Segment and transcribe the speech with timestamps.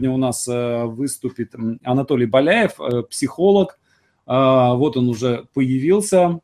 [0.00, 3.78] у нас выступит Анатолий Боляев, психолог.
[4.26, 6.40] Вот он уже появился.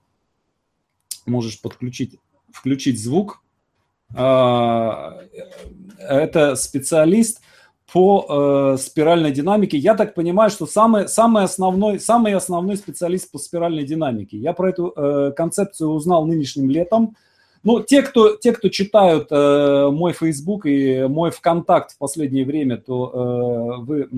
[1.26, 2.16] Можешь подключить,
[2.52, 3.42] включить звук.
[4.14, 4.94] Это
[6.54, 7.42] специалист
[7.92, 9.78] по спиральной динамике.
[9.78, 14.36] Я так понимаю, что самый, самый, основной, самый основной специалист по спиральной динамике.
[14.36, 17.16] Я про эту концепцию узнал нынешним летом.
[17.62, 22.78] Ну, те, кто, те, кто читают э, мой Facebook и мой ВКонтакт в последнее время,
[22.78, 24.08] то э, вы,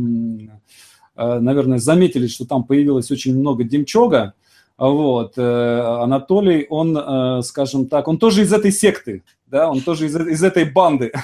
[1.16, 4.34] э, наверное, заметили, что там появилось очень много демчога.
[4.78, 10.06] Вот, э, Анатолий, он, э, скажем так, он тоже из этой секты, да, он тоже
[10.06, 11.12] из, из этой банды.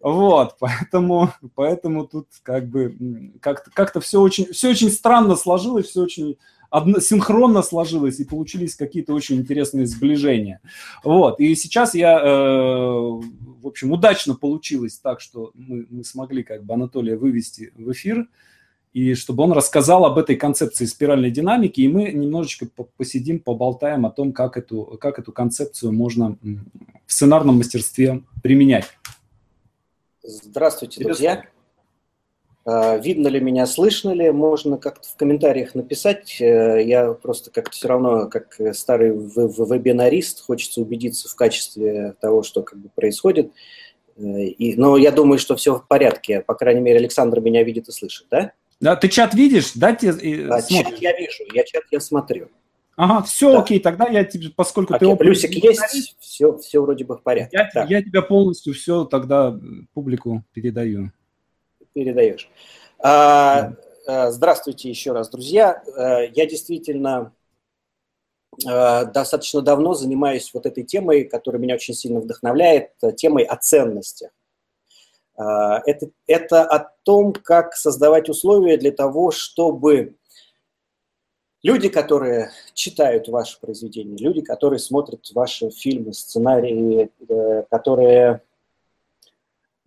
[0.00, 6.02] Вот, поэтому, поэтому тут как бы как-то, как-то все очень, все очень странно сложилось, все
[6.02, 6.36] очень
[6.70, 10.60] одно, синхронно сложилось и получились какие-то очень интересные сближения.
[11.04, 11.40] Вот.
[11.40, 16.74] И сейчас я, э, в общем, удачно получилось так, что мы, мы смогли как бы
[16.74, 18.28] Анатолия вывести в эфир,
[18.92, 24.10] и чтобы он рассказал об этой концепции спиральной динамики, и мы немножечко посидим, поболтаем о
[24.10, 26.36] том, как эту, как эту концепцию можно
[27.06, 28.86] в сценарном мастерстве применять.
[30.22, 31.44] Здравствуйте, друзья.
[32.70, 36.38] А, видно ли меня, слышно ли, можно как-то в комментариях написать.
[36.38, 42.62] Э, я просто как-то все равно, как старый вебинарист, хочется убедиться в качестве того, что
[42.62, 43.52] как бы происходит.
[44.18, 46.42] Э, и, но я думаю, что все в порядке.
[46.42, 48.52] По крайней мере, Александр меня видит и слышит, да?
[48.80, 49.94] Да, ты чат видишь, да?
[49.94, 52.48] Те, а, чат я вижу, я чат я смотрю.
[52.96, 53.60] Ага, все да.
[53.60, 55.16] окей, тогда я тебе, поскольку окей, ты...
[55.16, 57.66] Плюсик есть, все, все вроде бы в порядке.
[57.74, 59.58] Я, я тебя полностью все тогда
[59.94, 61.12] публику передаю
[61.98, 62.48] передаешь.
[63.00, 63.72] А,
[64.06, 65.82] а, здравствуйте еще раз, друзья.
[65.96, 67.32] А, я действительно
[68.60, 74.32] достаточно давно занимаюсь вот этой темой, которая меня очень сильно вдохновляет, темой о ценностях.
[75.36, 80.16] Это, это о том, как создавать условия для того, чтобы
[81.62, 88.42] люди, которые читают ваши произведения, люди, которые смотрят ваши фильмы, сценарии, э, которые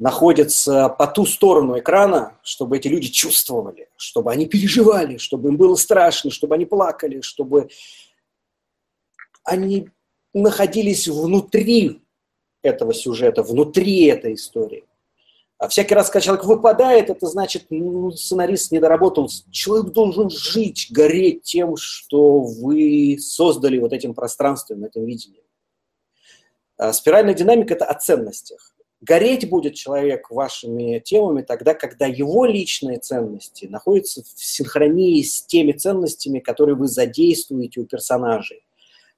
[0.01, 5.75] находятся по ту сторону экрана, чтобы эти люди чувствовали, чтобы они переживали, чтобы им было
[5.75, 7.69] страшно, чтобы они плакали, чтобы
[9.43, 9.89] они
[10.33, 12.01] находились внутри
[12.63, 14.85] этого сюжета, внутри этой истории.
[15.59, 19.29] А всякий раз, когда человек выпадает, это значит, ну, сценарист не доработал.
[19.51, 25.43] Человек должен жить, гореть тем, что вы создали вот этим пространством, этим видением.
[26.77, 28.73] А спиральная динамика– это о ценностях.
[29.01, 35.71] Гореть будет человек вашими темами тогда, когда его личные ценности находятся в синхронии с теми
[35.71, 38.63] ценностями, которые вы задействуете у персонажей.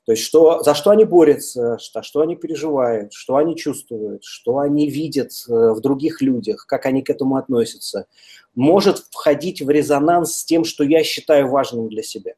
[0.05, 4.59] То есть что, за что они борются, что, что они переживают, что они чувствуют, что
[4.59, 8.07] они видят э, в других людях, как они к этому относятся,
[8.55, 12.33] может входить в резонанс с тем, что я считаю важным для себя.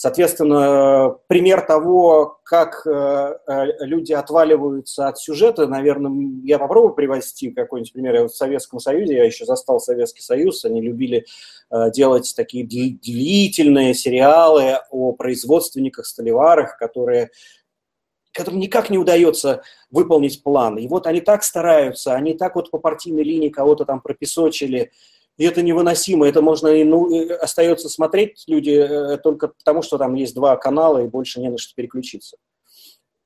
[0.00, 7.92] Соответственно, пример того, как э, э, люди отваливаются от сюжета, наверное, я попробую привести какой-нибудь
[7.92, 8.24] пример.
[8.24, 11.26] в Советском Союзе, я еще застал Советский Союз, они любили
[11.70, 17.28] э, делать такие длительные сериалы о производственниках, столеварах, которые
[18.32, 19.60] которым никак не удается
[19.90, 20.78] выполнить план.
[20.78, 24.92] И вот они так стараются, они так вот по партийной линии кого-то там пропесочили,
[25.40, 26.28] и это невыносимо.
[26.28, 27.08] Это можно и ну,
[27.40, 31.56] остается смотреть люди э, только потому, что там есть два канала и больше не на
[31.56, 32.36] что переключиться.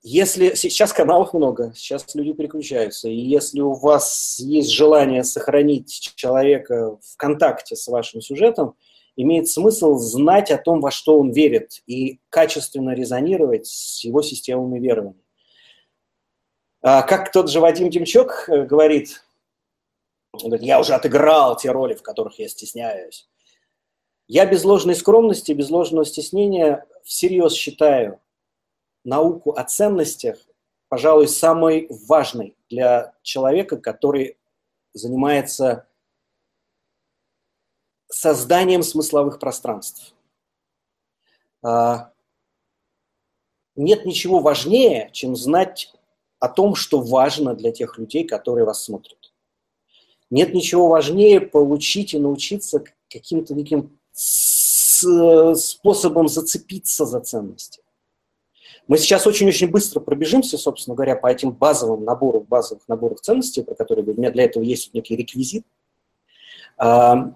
[0.01, 6.99] Если сейчас каналов много, сейчас люди переключаются, и если у вас есть желание сохранить человека
[7.03, 8.77] в контакте с вашим сюжетом,
[9.17, 14.79] имеет смысл знать о том, во что он верит, и качественно резонировать с его системами
[14.79, 15.25] верований.
[16.81, 19.25] А, как тот же Вадим Демчок э, говорит,
[20.61, 23.29] я уже отыграл те роли, в которых я стесняюсь.
[24.27, 28.21] Я без ложной скромности, без ложного стеснения всерьез считаю
[29.05, 30.39] науку о ценностях,
[30.89, 34.39] пожалуй, самой важной для человека, который
[34.95, 35.87] занимается
[38.09, 40.15] созданием смысловых пространств.
[41.63, 42.13] А,
[43.77, 45.93] нет ничего важнее, чем знать
[46.39, 49.34] о том, что важно для тех людей, которые вас смотрят.
[50.31, 57.83] Нет ничего важнее получить и научиться каким-то таким способом зацепиться за ценности.
[58.87, 63.75] Мы сейчас очень-очень быстро пробежимся, собственно говоря, по этим базовым наборам, базовых наборах ценностей, про
[63.75, 65.65] которые у меня для этого есть некий реквизит.
[66.77, 67.33] А,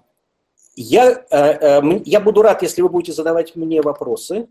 [0.75, 4.47] я, э, э, я буду рад, если вы будете задавать мне вопросы.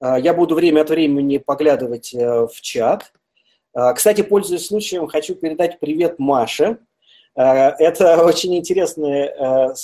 [0.00, 3.12] А, я буду время от времени поглядывать э, в чат.
[3.74, 6.78] А, кстати, пользуясь случаем, хочу передать привет Маше.
[7.38, 9.74] Это очень интересная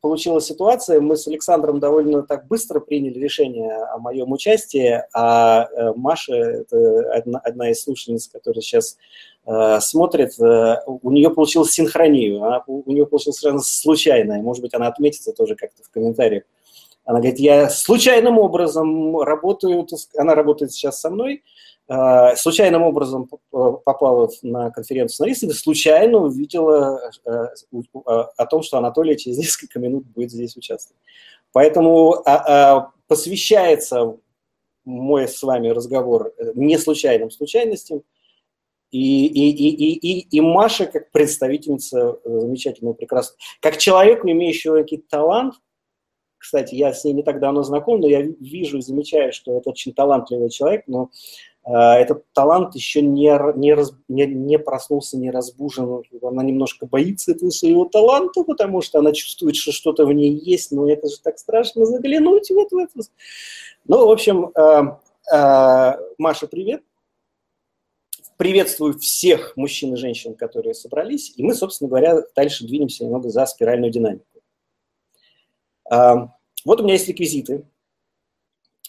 [0.00, 1.00] получилась ситуация.
[1.00, 7.38] Мы с Александром довольно так быстро приняли решение о моем участии, а Маша, это одна,
[7.38, 8.98] одна из слушательниц, которая сейчас
[9.80, 15.32] смотрит, у нее получилось синхронию, она, у нее получилось совершенно случайное, может быть, она отметится
[15.32, 16.42] тоже как-то в комментариях.
[17.06, 19.86] Она говорит, я случайным образом работаю,
[20.18, 21.42] она работает сейчас со мной,
[21.88, 27.30] случайным образом попала на конференцию журналистов и случайно увидела э,
[28.04, 31.00] а, о том, что Анатолий через несколько минут будет здесь участвовать.
[31.52, 34.18] Поэтому а, посвящается
[34.84, 38.02] мой с вами разговор э, не случайным случайностям,
[38.90, 45.08] и, и, и, и, и Маша, как представительница э, замечательного, прекрасного, как человеку, имеющего какие-то
[45.08, 45.54] талант,
[46.36, 49.70] кстати, я с ней не так давно знаком, но я вижу и замечаю, что это
[49.70, 51.10] очень талантливый человек, но
[51.57, 56.02] Э, этот талант еще не, не, раз, не, не проснулся, не разбужен.
[56.22, 60.72] Она немножко боится этого своего таланта, потому что она чувствует, что что-то в ней есть,
[60.72, 63.00] но это же так страшно заглянуть вот в это.
[63.86, 66.82] Ну, в общем, э, э, Маша, привет.
[68.38, 71.34] Приветствую всех мужчин и женщин, которые собрались.
[71.36, 74.24] И мы, собственно говоря, дальше двинемся немного за спиральную динамику.
[75.90, 77.64] Вот у меня есть реквизиты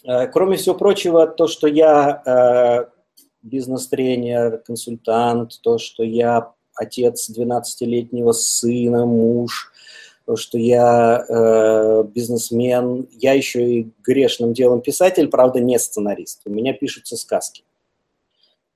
[0.04, 2.90] кроме всего прочего, то, что я э,
[3.42, 9.72] бизнес-тренер, консультант, то, что я отец 12-летнего сына, муж,
[10.26, 16.42] то, что я э, бизнесмен, я еще и грешным делом писатель, правда, не сценарист.
[16.44, 17.64] У меня пишутся сказки.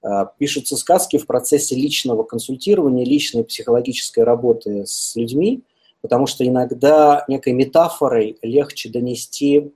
[0.02, 5.62] Э, пишутся сказки в процессе личного консультирования, личной психологической работы с людьми,
[6.00, 9.72] потому что иногда некой метафорой легче донести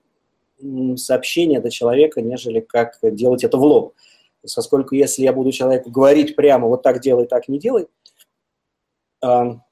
[0.97, 3.95] сообщение до человека, нежели как делать это в лоб.
[4.43, 7.89] Поскольку если я буду человеку говорить прямо, вот так делай, так не делай,
[9.21, 9.63] он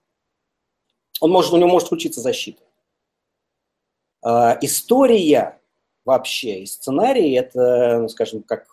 [1.20, 2.62] может, у него может случиться защита.
[4.22, 5.60] А, история
[6.04, 8.66] вообще, и сценарий, это, ну, скажем, как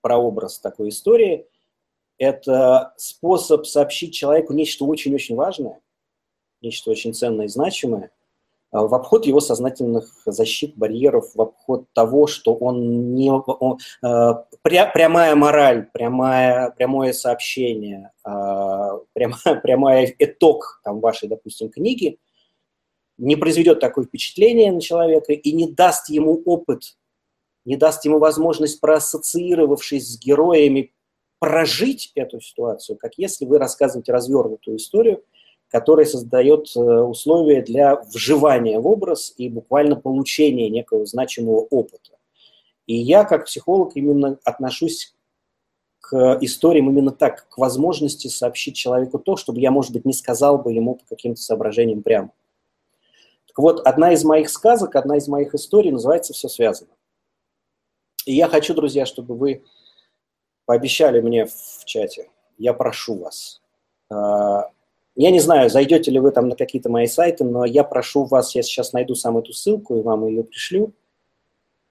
[0.00, 1.46] прообраз такой истории,
[2.18, 5.80] это способ сообщить человеку нечто очень-очень важное,
[6.60, 8.21] нечто очень ценное и значимое– а,
[8.72, 13.30] в обход его сознательных защит, барьеров, в обход того, что он не...
[14.02, 18.30] Э, пря, прямая мораль, прямая, прямое сообщение, э,
[19.12, 22.18] прямая, прямая итог там, вашей, допустим, книги
[23.18, 26.96] не произведет такое впечатление на человека и не даст ему опыт,
[27.64, 30.92] не даст ему возможность, проассоциировавшись с героями,
[31.38, 35.22] прожить эту ситуацию, как если вы рассказываете развернутую историю,
[35.72, 42.18] который создает э, условия для вживания в образ и буквально получения некого значимого опыта.
[42.86, 45.14] И я, как психолог, именно отношусь
[46.00, 50.58] к историям именно так, к возможности сообщить человеку то, чтобы я, может быть, не сказал
[50.58, 52.32] бы ему по каким-то соображениям прямо.
[53.46, 56.90] Так вот, одна из моих сказок, одна из моих историй называется «Все связано».
[58.26, 59.64] И я хочу, друзья, чтобы вы
[60.66, 62.28] пообещали мне в чате,
[62.58, 63.62] я прошу вас,
[64.10, 64.70] а,
[65.14, 68.54] я не знаю, зайдете ли вы там на какие-то мои сайты, но я прошу вас,
[68.54, 70.92] я сейчас найду сам эту ссылку и вам ее пришлю.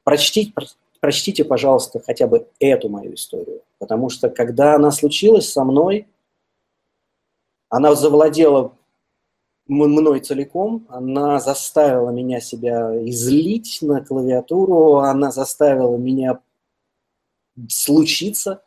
[0.04, 0.54] Прочтите,
[1.00, 3.62] прочтите, пожалуйста, хотя бы эту мою историю.
[3.78, 6.08] Потому что когда она случилась со мной,
[7.70, 8.74] она завладела
[9.68, 16.40] мной целиком, она заставила меня себя излить на клавиатуру, она заставила меня
[17.70, 18.64] случиться,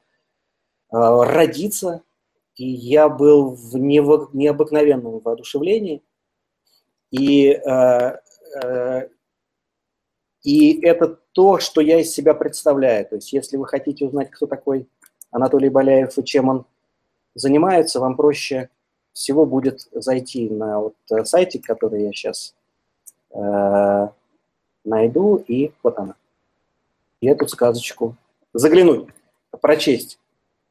[0.91, 2.03] а, родиться,
[2.57, 6.03] и я был в необыкновенном воодушевлении.
[7.11, 8.19] И, э,
[8.63, 9.09] э,
[10.43, 13.07] и это то, что я из себя представляю.
[13.07, 14.89] То есть если вы хотите узнать, кто такой
[15.31, 16.67] Анатолий Боляев и чем он
[17.35, 18.69] занимается, вам проще
[19.13, 22.55] всего будет зайти на вот э, сайтик, который я сейчас
[24.85, 26.15] найду, и вот она.
[27.21, 28.15] И эту сказочку
[28.53, 29.09] заглянуть,
[29.61, 30.21] прочесть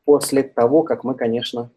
[0.06, 1.70] после того, как мы, конечно,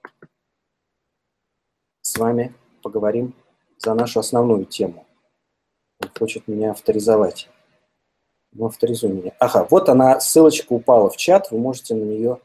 [2.02, 3.34] с вами поговорим
[3.78, 5.06] за нашу основную тему.
[6.00, 7.48] Он хочет меня авторизовать.
[8.52, 9.32] Ну, авторизуй меня.
[9.38, 12.40] Ага, вот она, ссылочка упала в чат, вы можете на нее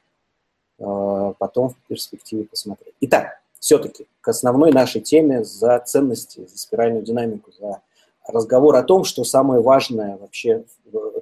[0.80, 2.96] э, потом в перспективе посмотреть.
[3.02, 7.82] Итак, все-таки к основной нашей теме за ценности, за спиральную динамику, за
[8.28, 10.66] разговор о том, что самое важное вообще,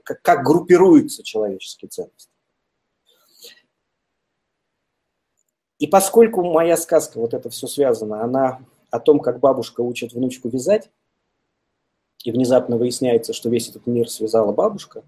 [0.03, 2.31] как, как группируются человеческие ценности.
[5.79, 8.59] И поскольку моя сказка, вот это все связано, она
[8.91, 10.89] о том, как бабушка учит внучку вязать,
[12.23, 15.03] и внезапно выясняется, что весь этот мир связала бабушка,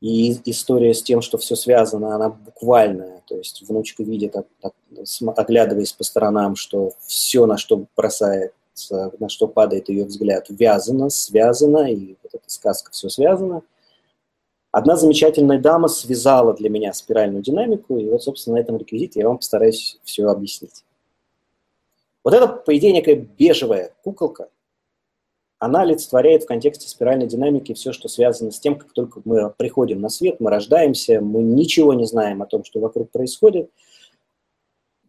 [0.00, 3.22] И история с тем, что все связано, она буквальная.
[3.26, 4.34] То есть внучка видит,
[5.36, 8.54] оглядываясь по сторонам, что все, на что бросает,
[8.90, 13.62] на что падает ее взгляд, вязано, связано, и вот эта сказка все связано.
[14.72, 19.28] Одна замечательная дама связала для меня спиральную динамику, и вот, собственно, на этом реквизите я
[19.28, 20.84] вам постараюсь все объяснить.
[22.22, 24.48] Вот это, по идее, некая бежевая куколка–
[25.60, 30.00] она олицетворяет в контексте спиральной динамики все, что связано с тем, как только мы приходим
[30.00, 33.70] на свет, мы рождаемся, мы ничего не знаем о том, что вокруг происходит.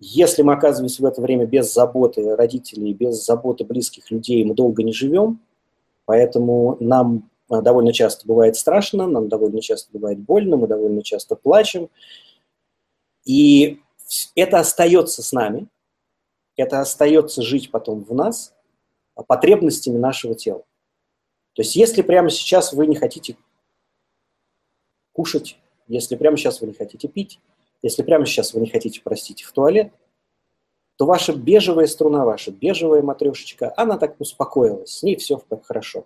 [0.01, 4.83] Если мы оказываемся в это время без заботы родителей, без заботы близких людей, мы долго
[4.83, 5.39] не живем,
[6.03, 11.89] поэтому нам довольно часто бывает страшно, нам довольно часто бывает больно, мы довольно часто плачем.
[13.25, 13.81] И
[14.35, 15.67] это остается с нами,
[16.55, 18.53] это остается жить потом в нас–
[19.23, 20.63] потребностями нашего тела.
[21.53, 23.37] То есть если прямо сейчас вы не хотите
[25.11, 27.39] кушать, если прямо сейчас вы не хотите пить,
[27.81, 29.91] если прямо сейчас вы не хотите, простите, в туалет,
[30.95, 36.05] то ваша бежевая струна, ваша бежевая матрешечка, она так успокоилась, с ней все хорошо.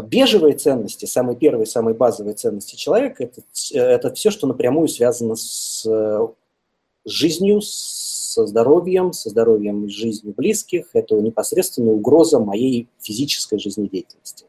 [0.00, 3.42] Бежевые ценности, самые первые, самые базовые ценности человека, это,
[3.74, 5.86] это все, что напрямую связано с
[7.04, 14.46] жизнью, с со здоровьем, со здоровьем и жизнью близких, это непосредственная угроза моей физической жизнедеятельности.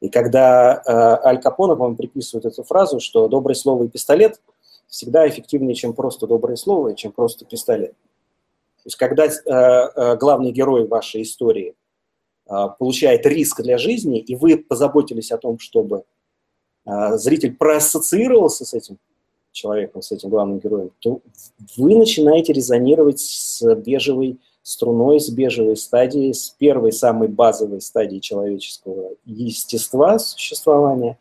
[0.00, 4.40] И когда э, Аль Капоне, по-моему, приписывает эту фразу, что доброе слово и пистолет
[4.88, 7.92] всегда эффективнее, чем просто доброе слово чем просто пистолет.
[7.92, 11.74] То есть когда э, э, главный герой вашей истории э,
[12.46, 16.04] получает риск для жизни, и вы позаботились о том, чтобы
[16.84, 18.98] э, зритель проассоциировался с этим
[19.52, 21.20] человеком, с этим главным героем, то
[21.76, 29.10] вы начинаете резонировать с бежевой струной, с бежевой стадией, с первой самой базовой стадии человеческого
[29.24, 31.18] естества существования,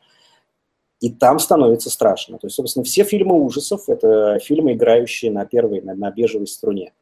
[1.00, 2.38] и там становится страшно.
[2.38, 6.94] То есть, собственно, все фильмы ужасов– это фильмы, играющие на первой, на, на бежевой струне,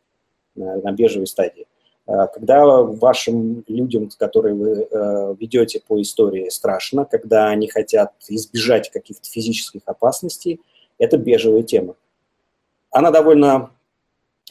[0.55, 1.67] на, на бежевой стадии.
[2.09, 8.89] А когда вашим людям, которые вы э, ведете по истории, страшно, когда они хотят избежать
[8.89, 10.59] каких-то физических опасностей–
[10.99, 11.95] это бежевая тема.
[12.91, 13.71] Она довольно...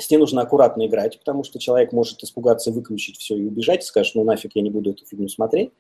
[0.00, 4.14] С ней нужно аккуратно играть, потому что человек может испугаться, выключить все и убежать, скажет,
[4.14, 5.72] ну нафиг, я не буду эту фильм смотреть.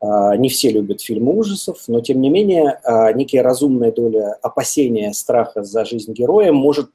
[0.00, 5.12] А, не все любят фильмы ужасов, но тем не менее а, некая разумная доля опасения,
[5.12, 6.90] страха за жизнь героя может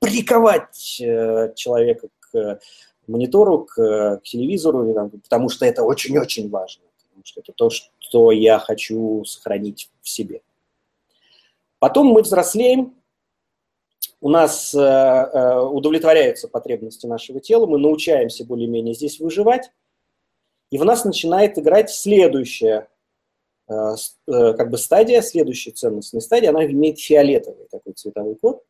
[0.00, 2.60] приковать э, человека к
[3.06, 8.58] монитору, к, к телевизору, потому что это очень-очень важно, потому что это то, что я
[8.58, 10.42] хочу сохранить в себе.
[11.78, 12.94] Потом мы взрослеем,
[14.20, 19.70] у нас э, э, удовлетворяются потребности нашего тела, мы научаемся более-менее здесь выживать,
[20.70, 22.88] и в нас начинает играть следующая
[23.68, 28.62] э, э, как бы стадия, следующая ценностная стадия, она имеет фиолетовый такой цветовой код,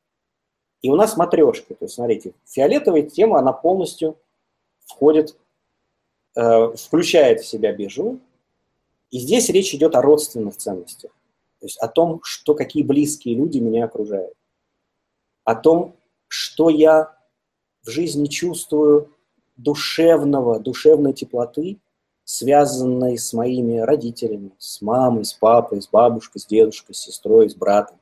[0.82, 4.16] и у нас матрешка, то есть, смотрите, фиолетовая тема, она полностью
[4.86, 5.36] входит,
[6.36, 8.20] э, включает в себя бежевую,
[9.10, 11.10] и здесь речь идет о родственных ценностях.
[11.60, 14.32] То есть о том, что какие близкие люди меня окружают.
[15.44, 15.94] О том,
[16.28, 17.14] что я
[17.82, 19.12] в жизни чувствую
[19.56, 21.78] душевного, душевной теплоты,
[22.24, 27.54] связанной с моими родителями, с мамой, с папой, с бабушкой, с дедушкой, с сестрой, с
[27.54, 27.99] братом.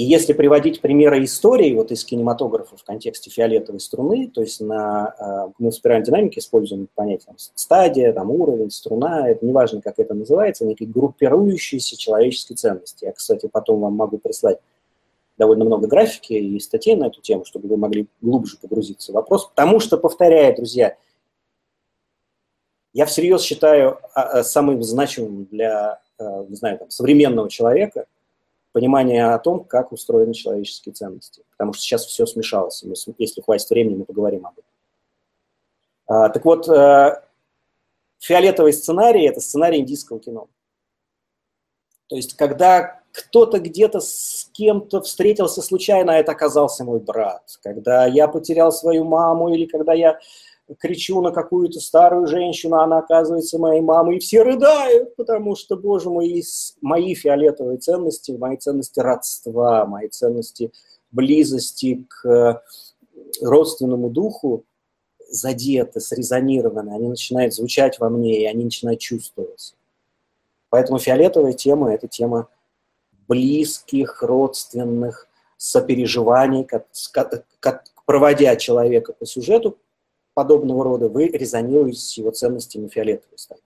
[0.00, 5.08] И если приводить примеры истории вот из кинематографа в контексте фиолетовой струны, то есть на,
[5.08, 9.98] а, мы в спиральной динамике используем понятие там, стадия, там, уровень, струна, это неважно, как
[9.98, 13.04] это называется, некие группирующиеся человеческие ценности.
[13.04, 14.58] Я, кстати, потом вам могу прислать
[15.36, 19.48] довольно много графики и статей на эту тему, чтобы вы могли глубже погрузиться в вопрос.
[19.48, 20.96] Потому что, повторяю, друзья,
[22.94, 28.06] я всерьез считаю а, а, самым значимым для, не знаю, там, современного человека–
[28.72, 31.42] понимание о том, как устроены человеческие ценности.
[31.50, 32.82] Потому что сейчас все смешалось.
[32.82, 34.70] Мы, если хватит времени, мы поговорим об этом.
[36.06, 37.22] А, так вот, э,
[38.18, 40.48] фиолетовый сценарий– это сценарий индийского кино.
[42.08, 47.42] То есть, когда кто-то где-то с кем-то встретился случайно, а это оказался мой брат.
[47.62, 50.18] Когда я потерял свою маму или когда я
[50.78, 56.10] кричу на какую-то старую женщину, она оказывается моей мамой, и все рыдают, потому что, боже
[56.10, 56.42] мой,
[56.80, 60.72] мои фиолетовые ценности, мои ценности родства, мои ценности
[61.10, 62.62] близости к
[63.42, 64.64] родственному духу
[65.28, 69.74] задеты, срезонированы, они начинают звучать во мне, и они начинают чувствоваться.
[70.68, 72.48] Поэтому фиолетовая тема– это тема
[73.28, 76.86] близких, родственных сопереживаний, как,
[77.60, 79.78] как, проводя человека по сюжету,
[80.34, 83.62] подобного рода, вы резонируете с его ценностями фиолетовой стадии.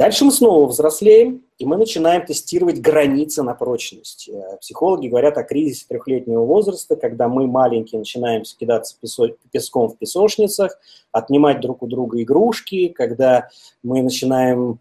[0.00, 4.30] Дальше мы снова взрослеем, и мы начинаем тестировать границы на прочность.
[4.30, 8.96] Э, психологи говорят о кризисе трехлетнего возраста, когда мы маленькие начинаем кидаться
[9.52, 10.78] песком в песочницах,
[11.12, 13.50] отнимать друг у друга игрушки, когда
[13.82, 14.78] мы начинаем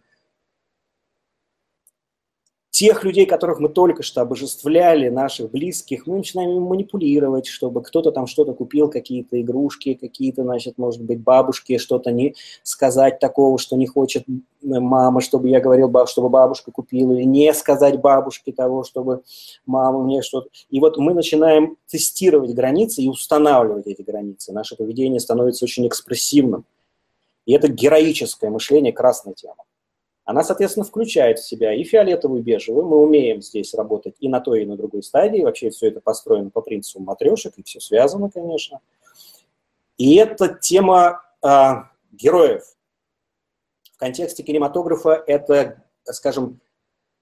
[2.79, 8.13] тех людей, которых мы только что обожествляли, наших близких, мы начинаем им манипулировать, чтобы кто-то
[8.13, 13.75] там что-то купил, какие-то игрушки, какие-то, значит, может быть, бабушке что-то не сказать такого, что
[13.75, 14.23] не хочет
[14.61, 19.23] мама, чтобы я говорил, чтобы бабушка купила, или не сказать бабушке того, чтобы
[19.65, 20.47] мама мне что-то...
[20.69, 24.53] И вот мы начинаем тестировать границы и устанавливать эти границы.
[24.53, 26.63] Наше поведение становится очень экспрессивным.
[27.45, 29.65] И это героическое мышление, красная тема
[30.29, 32.85] она, соответственно, включает в себя и фиолетовую, и бежевую.
[32.85, 35.41] Мы умеем здесь работать и на той, и на другой стадии.
[35.41, 38.79] Вообще все это построено по принципу матрешек, и все связано, конечно.
[39.97, 41.49] И это тема э,
[42.11, 42.61] героев.
[43.91, 46.59] В контексте кинематографа это, скажем,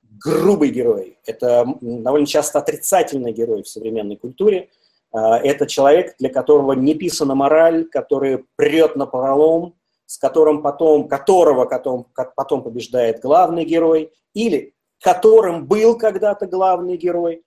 [0.03, 1.17] грубый герой.
[1.25, 4.67] Это довольно часто отрицательный герой в современной культуре.
[5.13, 9.76] А, это человек, для которого не писана мораль, который прет на пролом,
[10.07, 17.43] с которым потом, которого потом, потом побеждает главный герой, или которым был когда-то главный герой,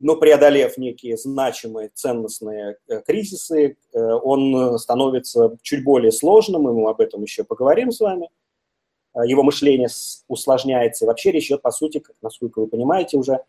[0.00, 6.88] но преодолев некие значимые ценностные э, кризисы, э, он становится чуть более сложным, и мы
[6.88, 8.30] об этом еще поговорим с вами.
[9.14, 9.88] Э, его мышление
[10.26, 11.04] усложняется.
[11.04, 13.44] И вообще речь идет, по сути, насколько вы понимаете уже,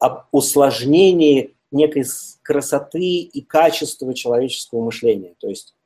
[0.00, 2.04] об усложнении некой
[2.42, 5.36] красоты и качества человеческого мышления.
[5.38, 5.76] То есть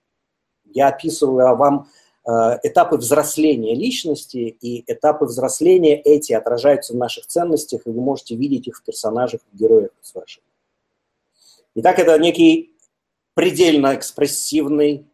[0.74, 1.88] я описываю вам
[2.26, 2.30] э,
[2.62, 8.68] этапы взросления личности, и этапы взросления эти отражаются в наших ценностях, и вы можете видеть
[8.68, 10.42] их в персонажах, в героях с ваших.
[11.76, 12.76] Итак, это некий
[13.34, 15.06] предельно экспрессивный,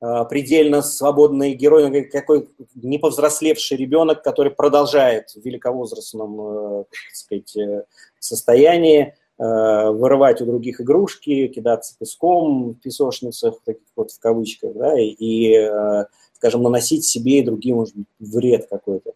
[0.00, 7.86] э, предельно свободный герой, какой неповзрослевший ребенок, который продолжает в великовозрастном э, так сказать,
[8.18, 9.14] состоянии
[9.44, 16.04] вырывать у других игрушки, кидаться песком в песочницах, таких вот в кавычках, да, и, э,
[16.34, 19.12] скажем, наносить себе и другим, может вред какой-то.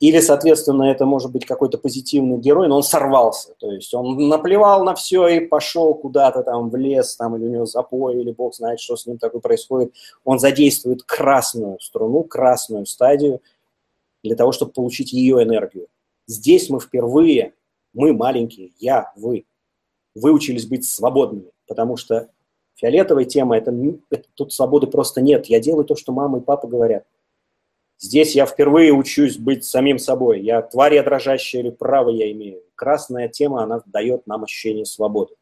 [0.00, 3.54] Или, соответственно, это может быть какой-то позитивный герой, но он сорвался.
[3.58, 7.50] То есть он наплевал на все и пошел куда-то там в лес, там, или у
[7.50, 9.92] него запой, или бог знает, что с ним такое происходит.
[10.24, 13.42] Он задействует красную струну, красную стадию
[14.24, 15.88] для того, чтобы получить ее энергию.
[16.26, 17.52] Здесь мы впервые,
[17.92, 19.44] мы маленькие, я, вы,
[20.20, 22.28] выучились быть свободными, потому что
[22.74, 23.74] фиолетовая тема это,
[24.10, 25.46] это тут свободы просто нет.
[25.46, 27.06] Я делаю то, что мама и папа говорят.
[27.98, 30.40] Здесь я впервые учусь быть самим собой.
[30.40, 32.62] Я тварь я дрожащая или право я имею.
[32.74, 35.34] Красная тема, она дает нам ощущение свободы.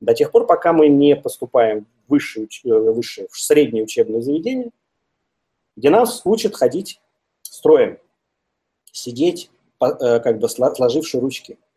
[0.00, 4.70] До тех пор, пока мы не поступаем в высшее, э, высшее в среднее учебное заведение,
[5.76, 7.00] где нас учат ходить
[7.42, 7.98] строем,
[8.90, 9.50] сидеть,
[9.80, 11.58] э, как бы сложивши ручки–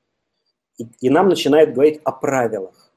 [0.77, 2.91] и, и нам начинают говорить о правилах,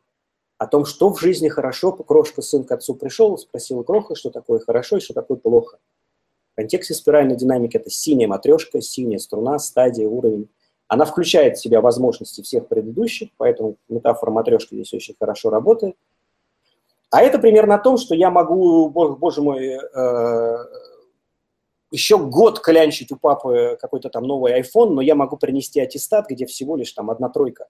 [0.58, 1.92] о том, что в жизни хорошо.
[1.92, 5.78] Крошка, сын к отцу пришел, спросил Кроха, что такое хорошо и что такое плохо.
[6.52, 10.48] В контексте спиральной динамики это синяя матрешка, синяя струна, стадия, уровень.
[10.88, 15.96] Она включает в себя возможности всех предыдущих, поэтому метафора матрешки здесь очень хорошо работает.
[17.10, 20.56] А это примерно о том, что я могу, боже мой, э,
[21.90, 26.46] еще год клянчить у папы какой-то там новый iPhone, но я могу принести аттестат, где
[26.46, 27.66] всего лишь там одна тройка.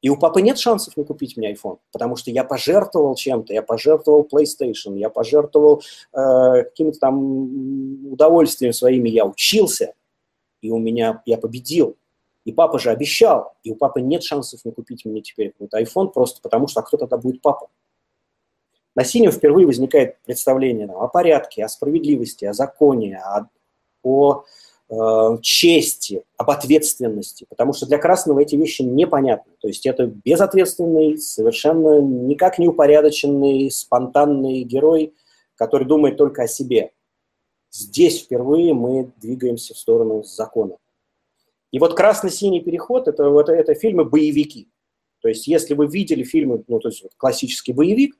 [0.00, 3.62] И у папы нет шансов не купить мне iPhone, потому что я пожертвовал чем-то, я
[3.62, 9.94] пожертвовал PlayStation, я пожертвовал э, какими-то там удовольствиями своими, я учился,
[10.60, 11.96] и у меня, я победил.
[12.44, 16.12] И папа же обещал, и у папы нет шансов не купить мне теперь какой-то iPhone,
[16.12, 17.68] просто потому что а кто тогда будет папа?
[18.98, 23.46] На синем впервые возникает представление там, о порядке, о справедливости, о законе, о,
[24.02, 24.42] о
[24.90, 29.52] э, чести, об ответственности, потому что для красного эти вещи непонятны.
[29.60, 35.14] То есть это безответственный, совершенно никак не упорядоченный, спонтанный герой,
[35.54, 36.90] который думает только о себе.
[37.70, 40.76] Здесь впервые мы двигаемся в сторону закона.
[41.70, 44.66] И вот красно-синий переход это, это, это фильмы боевики.
[45.20, 48.16] То есть, если вы видели фильмы, ну, то есть классический боевик,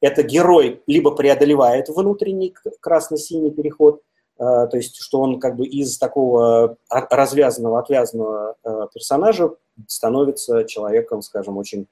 [0.00, 4.00] это герой либо преодолевает внутренний красно-синий переход,
[4.38, 9.50] э, то есть что он как бы из такого развязанного, отвязанного э, персонажа
[9.86, 11.86] становится человеком, скажем, очень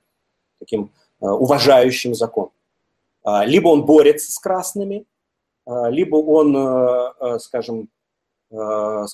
[0.58, 0.90] таким
[1.20, 2.50] э, уважающим закон.
[3.44, 5.04] Либо он борется с красными,
[5.66, 7.90] либо он, скажем,
[8.50, 9.06] ну,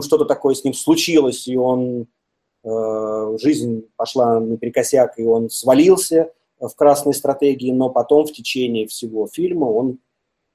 [0.00, 2.06] что-то такое с ним случилось, и он,
[2.64, 9.66] жизнь пошла наперекосяк, и он свалился, в красной стратегии, но потом в течение всего фильма
[9.66, 9.98] он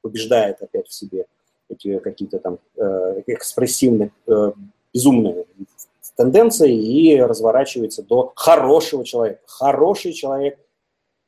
[0.01, 1.25] побеждает опять в себе
[1.69, 4.51] эти какие-то там э, экспрессивные, э,
[4.93, 5.45] безумные
[6.15, 9.41] тенденции и разворачивается до хорошего человека.
[9.47, 10.59] Хороший человек,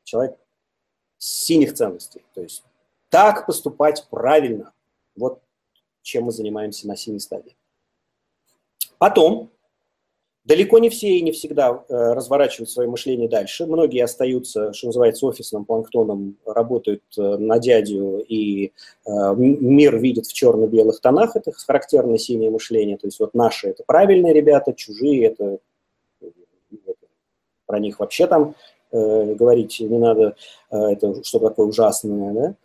[0.04, 0.38] человек
[1.18, 2.24] синих ценностей.
[2.34, 2.64] То есть
[3.10, 4.74] так поступать правильно.
[5.16, 5.42] Вот
[6.02, 7.56] чем мы занимаемся на синей стадии.
[9.00, 9.50] Потом
[10.46, 13.66] Далеко не все и не всегда э, разворачивают свое мышление дальше.
[13.66, 20.34] Многие остаются, что называется, офисным планктоном, работают э, на дядю, и э, мир видит в
[20.34, 21.36] черно-белых тонах.
[21.36, 22.98] Это характерное синее мышление.
[22.98, 25.58] То есть вот наши– это правильные ребята, чужие– это
[27.66, 28.54] про них вообще там
[28.92, 30.36] говорить не надо,
[30.70, 32.56] это что такое ужасное, да?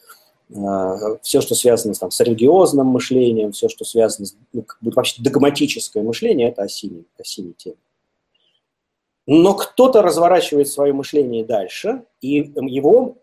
[1.22, 5.22] Все, что связано там, с религиозным мышлением, все, что связано с ну, как бы вообще
[5.22, 7.76] догматическое мышление, это осенний, осенний тема.
[9.26, 13.18] Но кто-то разворачивает свое мышление дальше, и его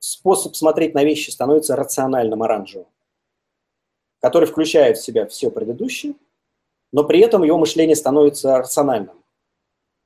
[0.00, 2.88] способ смотреть на вещи становится рациональным оранжевым,
[4.20, 6.14] который включает в себя все предыдущее,
[6.92, 9.24] но при этом его мышление становится рациональным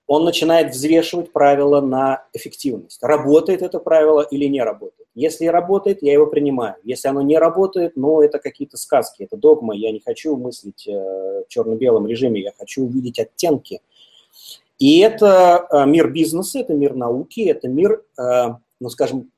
[0.09, 3.00] он начинает взвешивать правила на эффективность.
[3.02, 4.97] Работает это правило или не работает.
[5.18, 6.76] Если работает, я его принимаю.
[6.85, 9.74] Если оно не работает, ну, это какие-то сказки, это догма.
[9.74, 13.81] Я не хочу мыслить э, в черно-белом режиме, я хочу увидеть оттенки.
[14.78, 19.33] И это э, мир бизнеса, это мир науки, это мир, э, ну, скажем,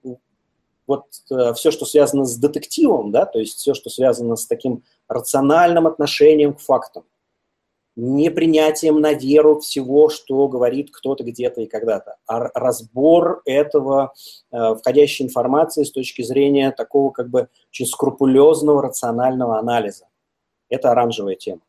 [0.86, 1.06] вот
[1.54, 6.52] все, что связано с детективом, да, то есть все, что связано с таким рациональным отношением
[6.52, 7.04] к фактам
[8.00, 14.14] непринятием на веру всего, что говорит кто-то где-то и когда-то, а разбор этого
[14.50, 20.06] э, входящей информации с точки зрения такого как бы очень скрупулезного рационального анализа.
[20.68, 21.60] Это оранжевая тема.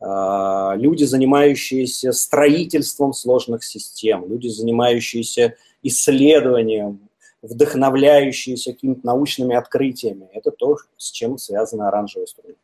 [0.00, 7.08] Э, люди, занимающиеся строительством сложных систем, люди, занимающиеся исследованием,
[7.42, 10.28] вдохновляющиеся какими-то научными открытиями.
[10.32, 12.54] Это то, с чем связана оранжевая струна.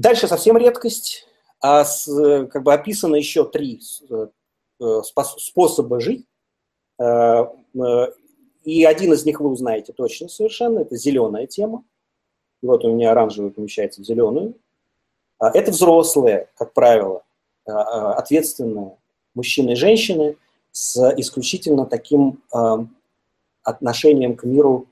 [0.00, 1.26] Дальше совсем редкость.
[1.60, 2.06] А с,
[2.50, 5.02] как бы описано еще три э,
[5.36, 6.26] способа жить.
[6.98, 8.06] Э, э,
[8.64, 10.78] и один из них вы узнаете точно совершенно.
[10.78, 11.84] Это зеленая тема.
[12.62, 14.54] Вот у меня оранжевый помещается в зеленую.
[15.38, 17.22] А это взрослые, как правило,
[17.66, 18.96] ответственные
[19.34, 20.38] мужчины и женщины
[20.72, 22.42] с исключительно таким
[23.62, 24.86] отношением к миру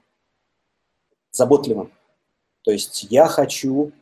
[1.31, 1.93] заботливым.
[2.63, 3.93] То есть я хочу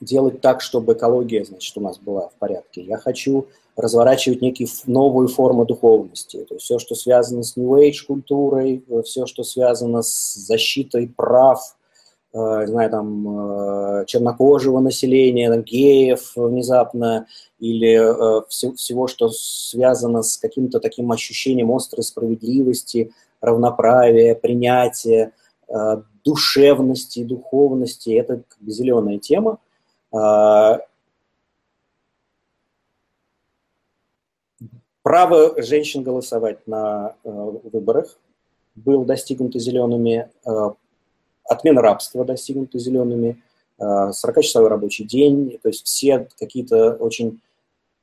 [0.00, 2.82] делать так, чтобы экология, значит, у нас была в порядке.
[2.82, 6.44] Я хочу разворачивать некие новые формы духовности.
[6.48, 11.76] То есть все, что связано с New Age культурой, все, что связано с защитой прав,
[12.32, 17.26] э, знаю, там, э, чернокожего населения, там, геев внезапно,
[17.58, 25.32] или э, все, всего, что связано с каким-то таким ощущением острой справедливости, равноправия, принятия,
[25.68, 28.10] э, душевности, духовности.
[28.10, 29.58] Это как бы зеленая тема.
[30.16, 30.80] А,
[35.02, 37.30] право женщин голосовать на э,
[37.72, 38.18] выборах.
[38.74, 40.70] Был достигнуто зелеными, э,
[41.44, 43.42] отмена рабства достигнута зелеными,
[43.78, 47.40] 40-часовой э, рабочий день, то есть все какие-то очень...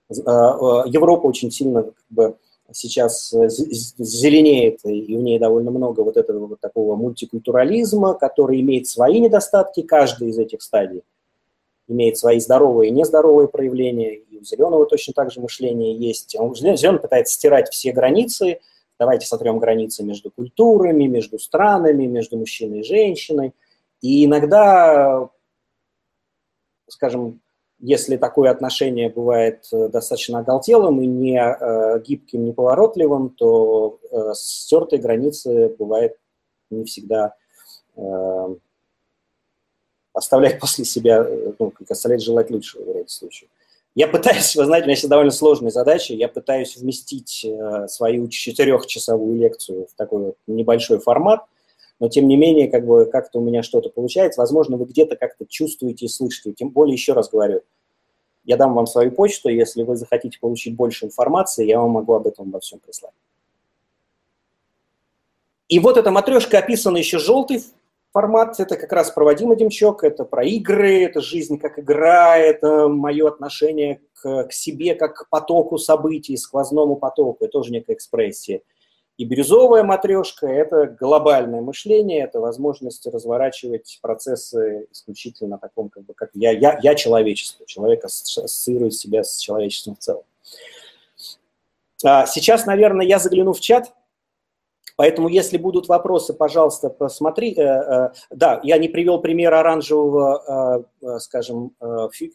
[0.09, 2.35] Европа очень сильно как бы,
[2.71, 9.19] сейчас зеленеет, и в ней довольно много вот этого вот такого мультикультурализма, который имеет свои
[9.19, 11.01] недостатки, каждый из этих стадий
[11.87, 16.35] имеет свои здоровые и нездоровые проявления, и у зеленого точно так же мышление есть.
[16.39, 18.59] Он, зеленый пытается стирать все границы,
[18.99, 23.53] давайте сотрем границы между культурами, между странами, между мужчиной и женщиной.
[24.01, 25.29] И иногда,
[26.87, 27.41] скажем,
[27.79, 34.31] если такое отношение бывает э, достаточно оголтелым и не э, гибким, не поворотливым, то э,
[34.35, 36.17] стертые границы бывает
[36.69, 37.35] не всегда
[37.97, 38.55] э,
[40.13, 43.49] оставлять после себя, э, ну, как оставлять желать лучшего в ряде случаев.
[43.95, 48.27] Я пытаюсь, вы знаете, у меня сейчас довольно сложная задача, я пытаюсь вместить э, свою
[48.27, 51.45] четырехчасовую лекцию в такой вот небольшой формат,
[51.99, 54.41] но тем не менее, как бы как-то у меня что-то получается.
[54.41, 56.53] Возможно, вы где-то как-то чувствуете и слышите.
[56.53, 57.61] Тем более, еще раз говорю,
[58.45, 62.27] я дам вам свою почту, если вы захотите получить больше информации, я вам могу об
[62.27, 63.13] этом во всем прислать.
[65.69, 67.63] И вот эта матрешка описана еще желтой
[68.13, 73.27] формат– это как раз проводимый Демчок, это про игры, это жизнь как игра, это мое
[73.27, 78.61] отношение к, к себе как к потоку событий, сквозному потоку, это тоже некая экспрессия.
[79.17, 86.31] И бирюзовая матрешка– это глобальное мышление, это возможность разворачивать процессы исключительно таком, как бы, как
[86.33, 90.23] я, я, я человечество, человек ассоциирует себя с человечеством в целом.
[92.03, 93.93] А сейчас, наверное, я загляну в чат,
[94.95, 97.53] Поэтому, если будут вопросы, пожалуйста, посмотри.
[97.57, 101.71] Э, э, да, я не привел пример оранжевого, э, скажем,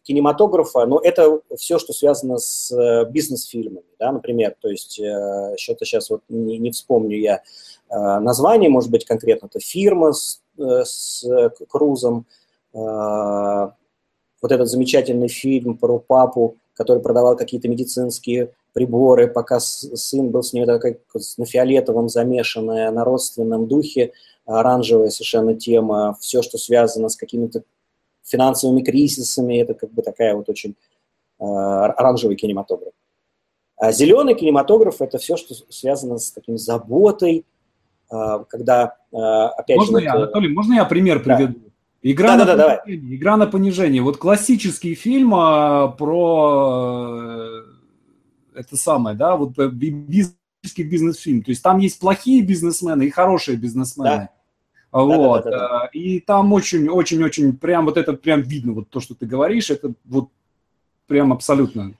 [0.03, 2.73] кинематографа, но это все, что связано с
[3.11, 4.57] бизнес-фильмами, да, например.
[4.61, 5.01] То есть,
[5.57, 7.42] что-то сейчас вот не, не вспомню я
[7.90, 11.25] название, может быть, конкретно это фирма с, с
[11.68, 12.27] Крузом,
[12.73, 13.73] вот
[14.53, 20.66] этот замечательный фильм про папу, который продавал какие-то медицинские приборы, пока сын был с ней
[20.66, 20.98] такая,
[21.37, 24.12] на фиолетовом замешанная, на родственном духе,
[24.46, 27.62] оранжевая совершенно тема, все, что связано с какими-то
[28.24, 30.76] финансовыми кризисами, это как бы такая вот очень
[31.40, 32.92] э, оранжевый кинематограф.
[33.76, 37.46] А зеленый кинематограф– это все, что связано с таким заботой,
[38.11, 40.04] э, когда, э, опять можно же...
[40.04, 41.54] Я, вот, Анатолий, можно я пример приведу?
[41.54, 41.68] Да.
[42.00, 44.02] Игра, да, на да, понижение, игра на понижение.
[44.02, 47.64] Вот классический фильм а, про
[48.59, 51.42] это самое, да, вот э, бизнесский бизнес-фильм.
[51.42, 54.29] То есть там есть плохие бизнесмены и хорошие бизнесмены.
[54.90, 55.01] Да.
[55.01, 55.44] Вот.
[55.44, 55.87] Да, да, да, да.
[55.92, 60.29] И там очень-очень-очень прям вот это прям видно, вот то, что ты говоришь, это вот
[61.07, 61.94] прям абсолютно.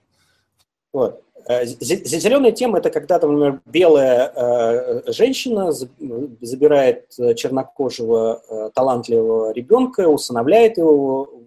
[0.91, 1.23] Вот.
[1.47, 11.38] Э, зеленая тема– это когда, например, белая э, женщина забирает чернокожего талантливого ребенка, усыновляет его,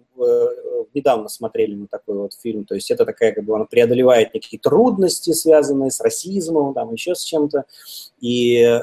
[0.93, 4.59] недавно смотрели мы такой вот фильм, то есть это такая, как бы, она преодолевает некие
[4.59, 7.65] трудности, связанные с расизмом, там, еще с чем-то,
[8.19, 8.81] и э,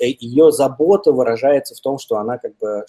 [0.00, 2.84] э ее забота выражается в том, что она как бы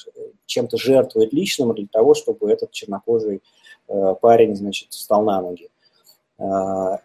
[0.45, 3.41] чем-то жертвует личным для того, чтобы этот чернокожий
[3.87, 5.69] э, парень, значит, встал на ноги.
[6.39, 6.97] Э,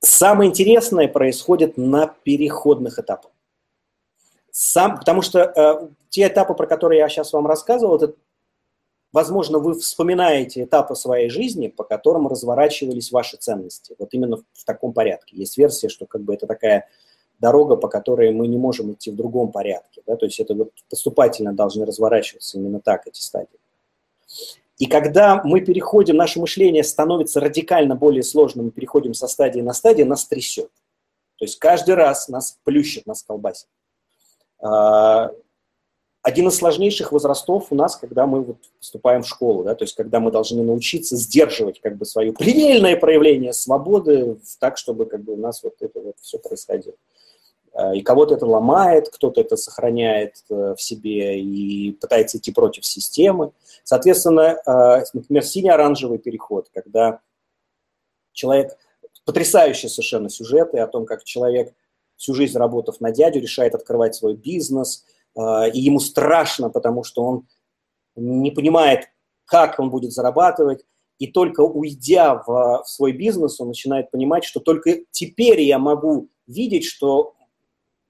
[0.00, 3.30] самое интересное происходит на переходных этапах.
[4.50, 8.14] Сам, потому что э, те этапы, про которые я сейчас вам рассказывал, это
[9.14, 13.94] возможно, вы вспоминаете этапы своей жизни, по которым разворачивались ваши ценности.
[13.98, 15.36] Вот именно в таком порядке.
[15.36, 16.88] Есть версия, что как бы это такая
[17.38, 20.02] дорога, по которой мы не можем идти в другом порядке.
[20.04, 20.16] Да?
[20.16, 23.60] То есть это вот поступательно должны разворачиваться именно так эти стадии.
[24.78, 29.74] И когда мы переходим, наше мышление становится радикально более сложным, мы переходим со стадии на
[29.74, 30.70] стадию, нас трясет.
[31.36, 33.68] То есть каждый раз нас плющит, нас колбасит.
[36.24, 39.94] Один из сложнейших возрастов у нас, когда мы вот поступаем в школу, да, то есть
[39.94, 45.34] когда мы должны научиться сдерживать как бы свое предельное проявление свободы так, чтобы как бы
[45.34, 46.94] у нас вот это вот все происходило.
[47.74, 52.86] А, и кого-то это ломает, кто-то это сохраняет э, в себе и пытается идти против
[52.86, 53.52] системы.
[53.82, 57.20] Соответственно, э, например, синий-оранжевый переход, когда
[58.32, 58.78] человек,
[59.26, 61.74] потрясающие совершенно сюжеты о том, как человек
[62.16, 65.04] всю жизнь работав на дядю, решает открывать свой бизнес–
[65.36, 67.48] и ему страшно, потому что он
[68.16, 69.08] не понимает,
[69.44, 70.84] как он будет зарабатывать,
[71.18, 76.28] и только уйдя в, в свой бизнес, он начинает понимать, что только теперь я могу
[76.46, 77.34] видеть, что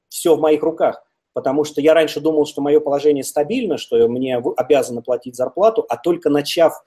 [0.09, 1.03] все в моих руках.
[1.33, 5.97] Потому что я раньше думал, что мое положение стабильно, что мне обязаны платить зарплату, а
[5.97, 6.85] только начав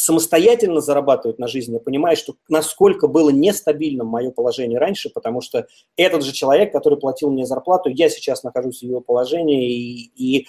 [0.00, 5.66] самостоятельно зарабатывать на жизнь, я понимаю, что насколько было нестабильным мое положение раньше, потому что
[5.94, 10.46] этот же человек, который платил мне зарплату, я сейчас нахожусь в его положении, и, и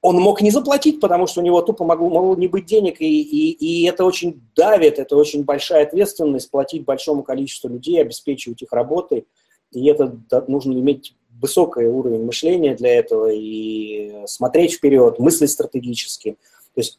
[0.00, 3.22] он мог не заплатить, потому что у него тупо могло, могло не быть денег, и,
[3.22, 8.72] и, и это очень давит, это очень большая ответственность платить большому количеству людей, обеспечивать их
[8.72, 9.28] работой,
[9.70, 10.18] и это
[10.48, 16.32] нужно иметь высокий уровень мышления для этого и смотреть вперед, мыслить стратегически.
[16.74, 16.98] То есть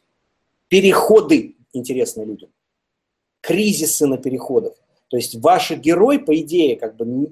[0.68, 2.50] переходы интересны людям,
[3.40, 4.74] кризисы на переходах.
[5.08, 7.30] То есть ваш герой, по идее, как бы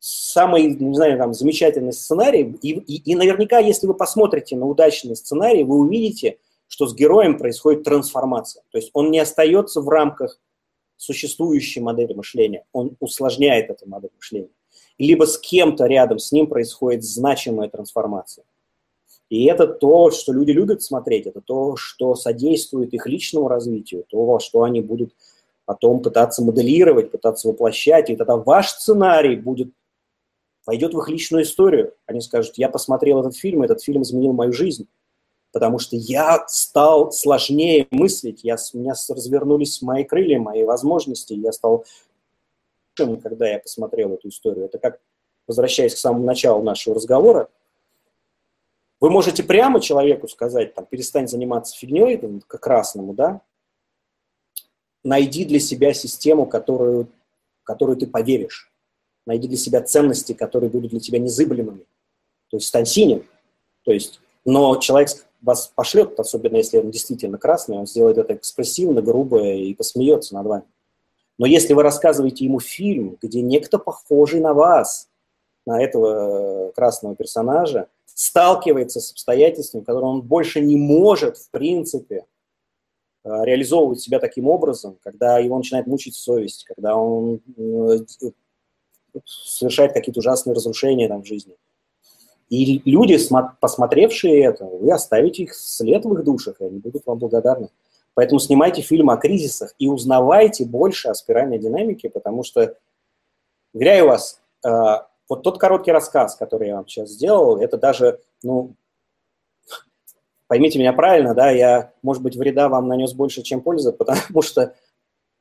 [0.00, 5.16] самый, не знаю, там, замечательный сценарий, и, и, и наверняка, если вы посмотрите на удачный
[5.16, 8.62] сценарий, вы увидите, что с героем происходит трансформация.
[8.70, 10.40] То есть он не остается в рамках
[10.96, 14.50] существующей модели мышления, он усложняет эту модель мышления.
[14.98, 18.44] Либо с кем-то рядом с ним происходит значимая трансформация.
[19.28, 24.24] И это то, что люди любят смотреть, это то, что содействует их личному развитию, то,
[24.24, 25.12] во что они будут
[25.66, 29.70] потом пытаться моделировать, пытаться воплощать, и тогда ваш сценарий будет,
[30.64, 31.92] пойдет в их личную историю.
[32.06, 34.88] Они скажут, я посмотрел этот фильм, этот фильм изменил мою жизнь,
[35.52, 41.52] потому что я стал сложнее мыслить, я, у меня развернулись мои крылья, мои возможности, я
[41.52, 41.84] стал
[43.22, 44.66] когда я посмотрел эту историю.
[44.66, 44.98] Это как,
[45.46, 47.48] возвращаясь к самому началу нашего разговора,
[49.00, 53.40] вы можете прямо человеку сказать, там, перестань заниматься фигней, там, к красному, да,
[55.04, 57.08] найди для себя систему, которую,
[57.62, 58.72] которую ты поверишь.
[59.26, 61.84] Найди для себя ценности, которые будут для тебя незыблемыми.
[62.50, 63.26] То есть стань синим.
[63.84, 65.10] То есть, но человек
[65.42, 70.46] вас пошлет, особенно если он действительно красный, он сделает это экспрессивно, грубо и посмеется над
[70.46, 70.64] вами.
[71.36, 75.08] Но если вы рассказываете ему фильм, где некто похожий на вас
[75.66, 82.26] на этого красного персонажа, сталкивается с обстоятельствами, которые он больше не может, в принципе,
[83.22, 87.98] э, реализовывать себя таким образом, когда его начинает мучить совесть, когда он э,
[89.24, 91.54] совершает какие-то ужасные разрушения там в жизни.
[92.48, 93.16] И люди,
[93.60, 97.68] посмотревшие это, вы оставите их след в их душах, и они будут вам благодарны.
[98.14, 102.76] Поэтому снимайте фильмы о кризисах и узнавайте больше о спиральной динамике, потому что,
[103.72, 104.68] уверяю вас, э,
[105.28, 108.74] вот тот короткий рассказ, который я вам сейчас сделал, это даже, ну,
[110.46, 114.74] поймите меня правильно, да, я, может быть, вреда вам нанес больше, чем пользы, потому что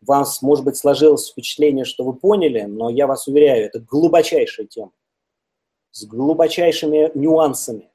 [0.02, 4.92] вам, может быть, сложилось впечатление, что вы поняли, но я вас уверяю, это глубочайшая тема,
[5.92, 7.90] с глубочайшими нюансами,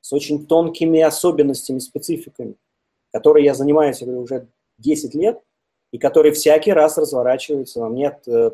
[0.00, 2.56] с очень тонкими особенностями, спецификами,
[3.12, 4.48] которые я занимаюсь уже
[4.78, 5.40] 10 лет,
[5.90, 8.50] и который всякий раз разворачивается во мне, э,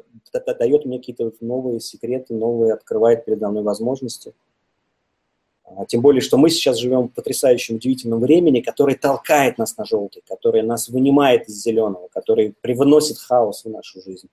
[0.59, 4.35] дает мне какие-то новые секреты, новые, открывает передо мной возможности.
[5.64, 9.85] А, тем более, что мы сейчас живем в потрясающем, удивительном времени, которое толкает нас на
[9.85, 14.29] желтый, которое нас вынимает из зеленого, который привносит хаос в нашу жизнь.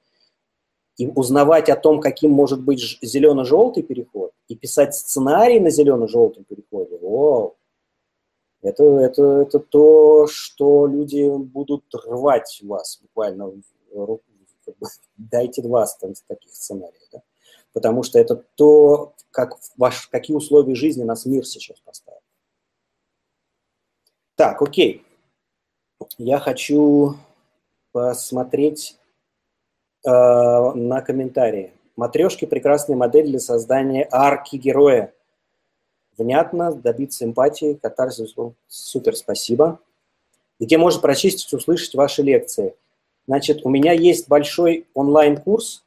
[0.97, 6.99] И узнавать о том, каким может быть зелено-желтый переход, и писать сценарий на зелено-желтом переходе,
[7.01, 7.55] о,
[8.61, 13.53] это, это, это то, что люди будут рвать вас буквально.
[15.17, 15.85] Дайте два
[16.27, 17.01] таких сценариев.
[17.11, 17.21] Да?
[17.73, 22.21] Потому что это то, как ваш, какие условия жизни нас мир сейчас поставил.
[24.35, 25.03] Так, окей.
[26.17, 27.15] Я хочу
[27.91, 28.97] посмотреть
[30.05, 31.73] э, на комментарии.
[31.95, 35.13] Матрешки– прекрасная модель для создания арки героя–
[36.21, 38.35] внятно, добиться эмпатии, катарсис,
[38.67, 39.79] супер, спасибо.
[40.59, 42.75] Где можно прочистить, услышать ваши лекции.
[43.27, 45.83] Значит, у меня есть большой онлайн-курс,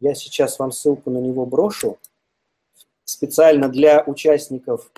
[0.00, 1.98] я сейчас вам ссылку на него брошу.
[3.04, 4.90] Специально для участников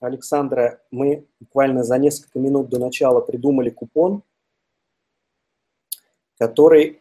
[0.00, 4.22] Александра мы буквально за несколько минут до начала придумали купон,
[6.38, 7.00] который,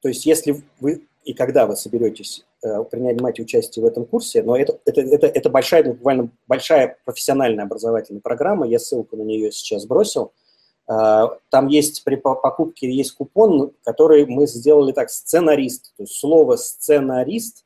[0.00, 4.56] то есть если вы и когда вы соберетесь э, принимать участие в этом курсе, но
[4.56, 9.86] это, это, это, это большая, буквально большая профессиональная образовательная программа, я ссылку на нее сейчас
[9.86, 10.32] бросил.
[10.88, 16.56] Э, там есть при покупке есть купон, который мы сделали так, сценарист, то есть слово
[16.56, 17.64] сценарист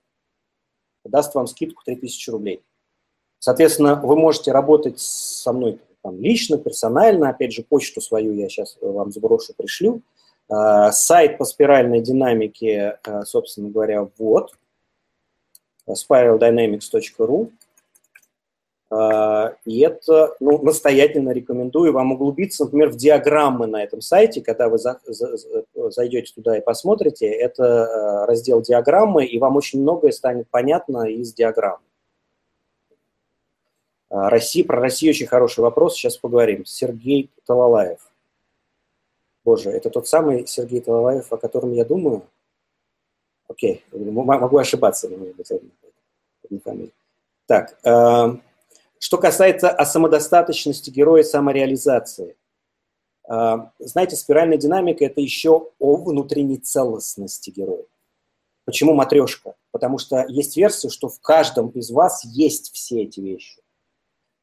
[1.04, 2.62] даст вам скидку 3000 рублей.
[3.38, 8.76] Соответственно, вы можете работать со мной там, лично, персонально, опять же, почту свою я сейчас
[8.80, 10.02] вам сброшу, пришлю.
[10.48, 14.54] Сайт по спиральной динамике, э, собственно говоря, вот,
[15.86, 17.50] spiraldynamics.ru.
[18.90, 24.70] Э, и это, ну, настоятельно рекомендую вам углубиться, например, в диаграммы на этом сайте, когда
[24.70, 25.36] вы за, за,
[25.90, 31.80] зайдете туда и посмотрите, это раздел диаграммы, и вам очень многое станет понятно из диаграмм.
[34.10, 36.64] Россия, про Россию очень хороший вопрос, сейчас поговорим.
[36.64, 38.07] Сергей Талалаев.
[39.48, 42.22] Боже, это тот самый Сергей Талалаев, о котором я думаю?
[43.48, 46.90] Окей, могу ошибаться, может быть, фамилия.
[47.46, 48.36] Так, э,
[48.98, 52.36] что касается о самодостаточности героя самореализации.
[53.26, 57.86] Э, знаете, спиральная динамика– это еще о внутренней целостности героя.
[58.66, 59.54] Почему матрешка?
[59.70, 63.62] Потому что есть версия, что в каждом из вас есть все эти вещи.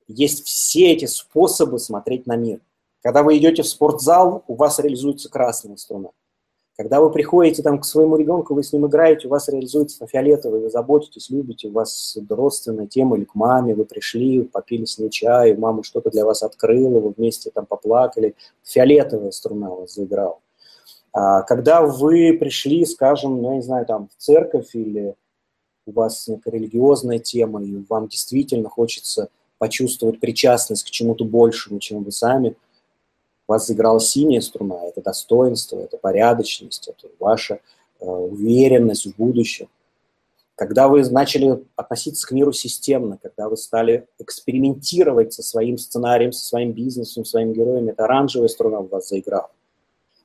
[0.07, 2.59] Есть все эти способы смотреть на мир–
[3.05, 6.15] когда вы идете в спортзал, у вас реализуется красный инструмент.
[6.75, 10.59] Когда вы приходите там к своему ребенку, вы с ним играете, у вас реализуется фиолетовый,
[10.59, 15.11] вы заботитесь, любите, у вас родственная тема, или к маме вы пришли, попили с ней
[15.11, 20.39] чай, мама что-то для вас открыла, вы вместе там поплакали, фиолетовая струна у вас заиграла.
[21.13, 25.13] А когда вы пришли, скажем, ну, я не знаю, там, в церковь или
[25.85, 32.03] у вас некая религиозная тема, и вам действительно хочется почувствовать причастность к чему-то большему, чем
[32.03, 32.55] вы сами–
[33.47, 37.59] вас заиграла синяя струна, это достоинство, это порядочность, это ваша
[37.99, 39.69] э, уверенность в будущем.
[40.55, 46.45] Когда вы начали относиться к миру системно, когда вы стали экспериментировать со своим сценарием, со
[46.45, 49.51] своим бизнесом, своим героем, это оранжевая струна у вас заиграла.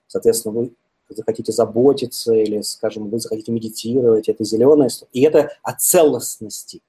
[0.07, 0.73] Соответственно, вы
[1.09, 5.11] захотите заботиться или, скажем, вы захотите медитировать, это зеленая струна.
[5.13, 6.81] И это о целостности.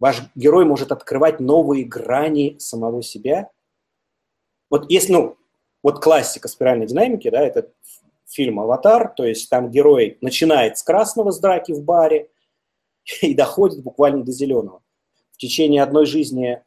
[0.00, 3.48] Ваш герой может открывать новые грани самого себя–
[4.70, 5.36] вот есть, ну,
[5.82, 7.70] вот классика спиральной динамики, да, это
[8.26, 12.30] фильм «Аватар», то есть там герой начинает с красного с драки в баре
[13.22, 14.82] и доходит буквально до зеленого.
[15.32, 16.62] В течение одной жизни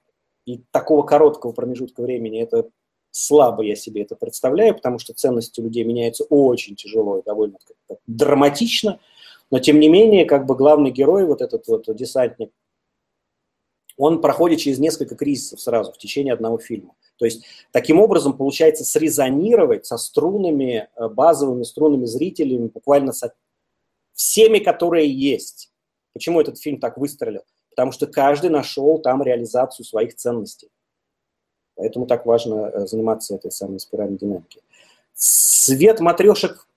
[0.46, 2.70] и такого короткого промежутка времени это
[3.12, 7.58] слабо я себе это представляю, потому что ценности людей меняются очень тяжело и довольно
[8.08, 9.00] драматично.
[9.52, 12.52] Но тем не менее, как бы главный герой, вот этот вот десантник,
[14.02, 16.96] он проходит через несколько кризисов сразу в течение одного фильма.
[17.18, 23.32] То есть таким образом получается срезонировать со струнами, э, базовыми струнами зрителями, буквально со
[24.14, 25.72] всеми, которые есть.
[26.14, 27.44] Почему этот фильм так выстрелил?
[27.70, 30.70] Потому что каждый нашел там реализацию своих ценностей.
[31.76, 34.64] Поэтому так важно э, заниматься этой самой спиральной динамикой.
[35.14, 36.68] Свет матрешек,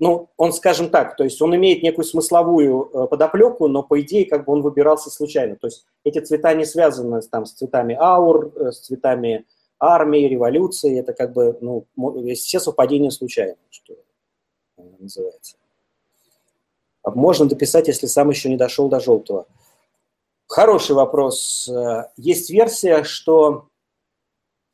[0.00, 4.26] ну, он, скажем так, то есть он имеет некую смысловую э, подоплеку, но по идее
[4.26, 5.56] как бы он выбирался случайно.
[5.56, 9.46] То есть эти цвета не связаны там, с цветами аур, э, с цветами
[9.78, 10.98] армии, революции.
[10.98, 11.86] Это как бы, ну,
[12.34, 13.94] все совпадения случайны, что
[14.98, 15.56] называется.
[17.04, 19.46] Можно дописать, если сам еще не дошел до желтого.
[20.48, 21.70] Хороший вопрос.
[22.16, 23.68] Есть версия, что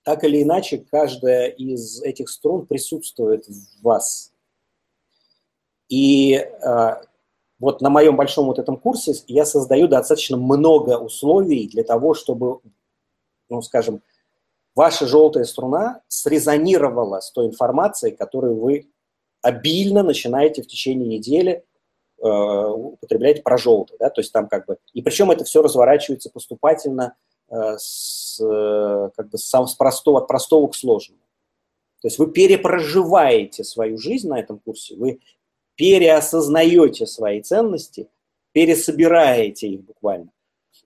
[0.04, 4.29] так или иначе каждая из этих струн присутствует в вас.
[5.90, 6.90] И э,
[7.58, 12.60] вот на моем большом вот этом курсе я создаю достаточно много условий для того, чтобы,
[13.50, 14.00] ну, скажем,
[14.74, 18.88] ваша желтая струна срезонировала с той информацией, которую вы
[19.42, 21.62] обильно начинаете в течение недели
[22.22, 23.98] э, употреблять про желтый.
[24.00, 24.08] Да?
[24.08, 24.78] То есть там как бы...
[24.94, 27.16] И причем это все разворачивается поступательно
[27.50, 31.20] Э, с, э, как бы с, с простого, от простого к сложному.
[32.00, 35.20] То есть вы перепроживаете свою жизнь на этом курсе, вы
[35.80, 38.10] переосознаете свои ценности,
[38.52, 40.30] пересобираете их буквально.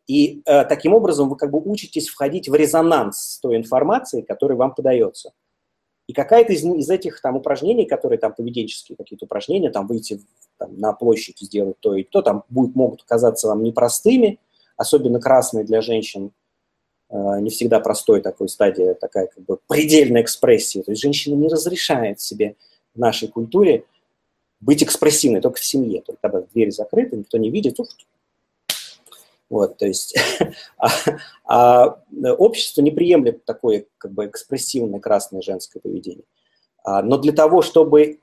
[0.06, 4.56] И э, таким образом вы как бы учитесь входить в резонанс с той информацией, которая
[4.56, 5.32] вам подается.
[6.06, 10.20] И какая-то из, из этих там упражнений, которые там поведенческие какие-то упражнения, там выйти
[10.58, 14.38] там, на площадь и сделать то и то, там будет, могут казаться вам непростыми,
[14.76, 16.30] особенно красные для женщин,
[17.14, 20.82] Э, не всегда простой такой стадия, такая как бы предельная экспрессия.
[20.82, 22.56] То есть женщина не разрешает себе
[22.94, 23.84] в нашей культуре
[24.64, 26.02] быть экспрессивной только в семье.
[26.02, 27.88] Только когда дверь закрыта, никто не видит, ух,
[29.50, 30.16] вот, то есть
[30.78, 30.88] а,
[31.44, 32.00] а
[32.38, 36.24] общество не приемлет такое как бы экспрессивное красное женское поведение.
[36.82, 38.20] А, но для того, чтобы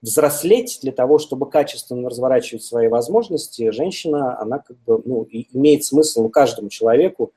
[0.00, 6.28] взрослеть, для того, чтобы качественно разворачивать свои возможности, женщина, она как бы, ну, имеет смысл
[6.28, 7.32] каждому человеку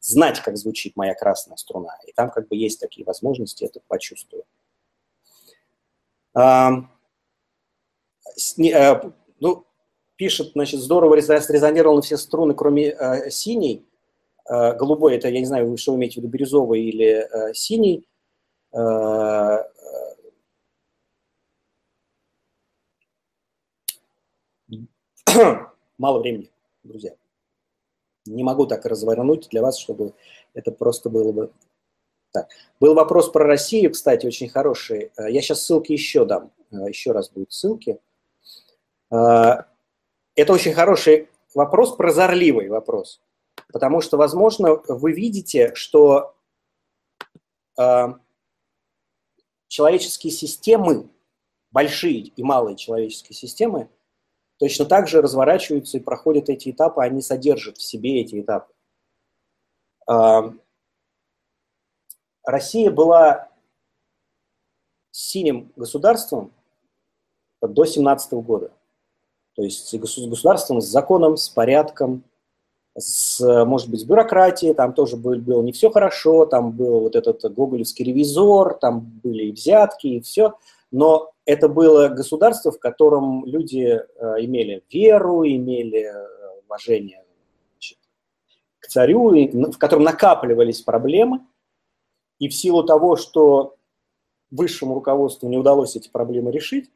[0.00, 1.96] знать, как звучит моя красная струна.
[2.06, 4.46] И там как бы есть такие возможности это почувствовать.
[6.34, 6.88] А,
[9.40, 9.64] ну,
[10.16, 13.84] пишет, значит, здорово срезонировал на все струны, кроме а, синей.
[14.44, 18.06] А, голубой, это, я не знаю, что вы имеете в виду, бирюзовый или а, синий.
[18.72, 19.64] А,
[25.98, 26.50] мало времени,
[26.82, 27.14] друзья.
[28.26, 30.12] Не могу так развернуть для вас, чтобы
[30.54, 31.50] это просто было бы
[32.32, 32.48] так.
[32.78, 35.10] Был вопрос про Россию, кстати, очень хороший.
[35.16, 36.52] Э, я сейчас ссылки еще дам.
[36.70, 37.98] Э, еще раз будут ссылки.
[39.10, 39.64] Э,
[40.34, 43.20] это очень хороший вопрос, прозорливый вопрос.
[43.72, 46.34] Потому что, возможно, вы видите, что
[49.68, 51.08] человеческие системы,
[51.70, 53.88] большие и малые человеческие системы,
[54.58, 58.72] точно так же разворачиваются и проходят эти этапы, они содержат в себе эти этапы.
[62.44, 63.50] Россия была
[65.10, 66.52] синим государством
[67.60, 68.72] до 17 года.
[69.58, 72.22] То есть государством с законом, с порядком,
[72.96, 77.16] с, может быть, с бюрократией, там тоже был, было не все хорошо, там был вот
[77.16, 80.54] этот гоголевский ревизор, там были и взятки, и все,
[80.92, 87.24] но это было государство, в котором люди э, имели веру, имели э, уважение
[87.72, 87.98] значит,
[88.78, 89.30] к царю,
[89.72, 91.40] в котором накапливались проблемы.
[92.38, 93.74] И в силу того, что
[94.52, 96.92] высшему руководству не удалось эти проблемы решить,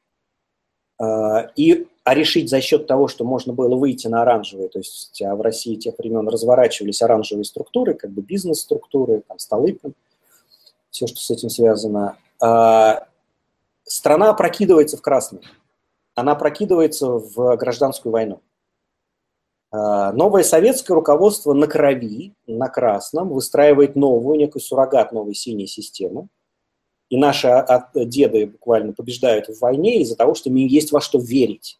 [1.01, 5.23] э, и, а решить за счет того, что можно было выйти на оранжевые, то есть
[5.23, 9.79] а в России тех времен разворачивались оранжевые структуры, как бы бизнес-структуры, там столы,
[10.91, 12.17] все, что с этим связано,
[13.85, 15.43] страна прокидывается в красный,
[16.15, 18.41] она прокидывается в гражданскую войну.
[19.73, 26.29] А, новое советское руководство на крови, на красном, выстраивает новую, некую суррогат новой синей системы.
[27.09, 31.79] И наши деды буквально побеждают в войне из-за того, что им есть во что верить.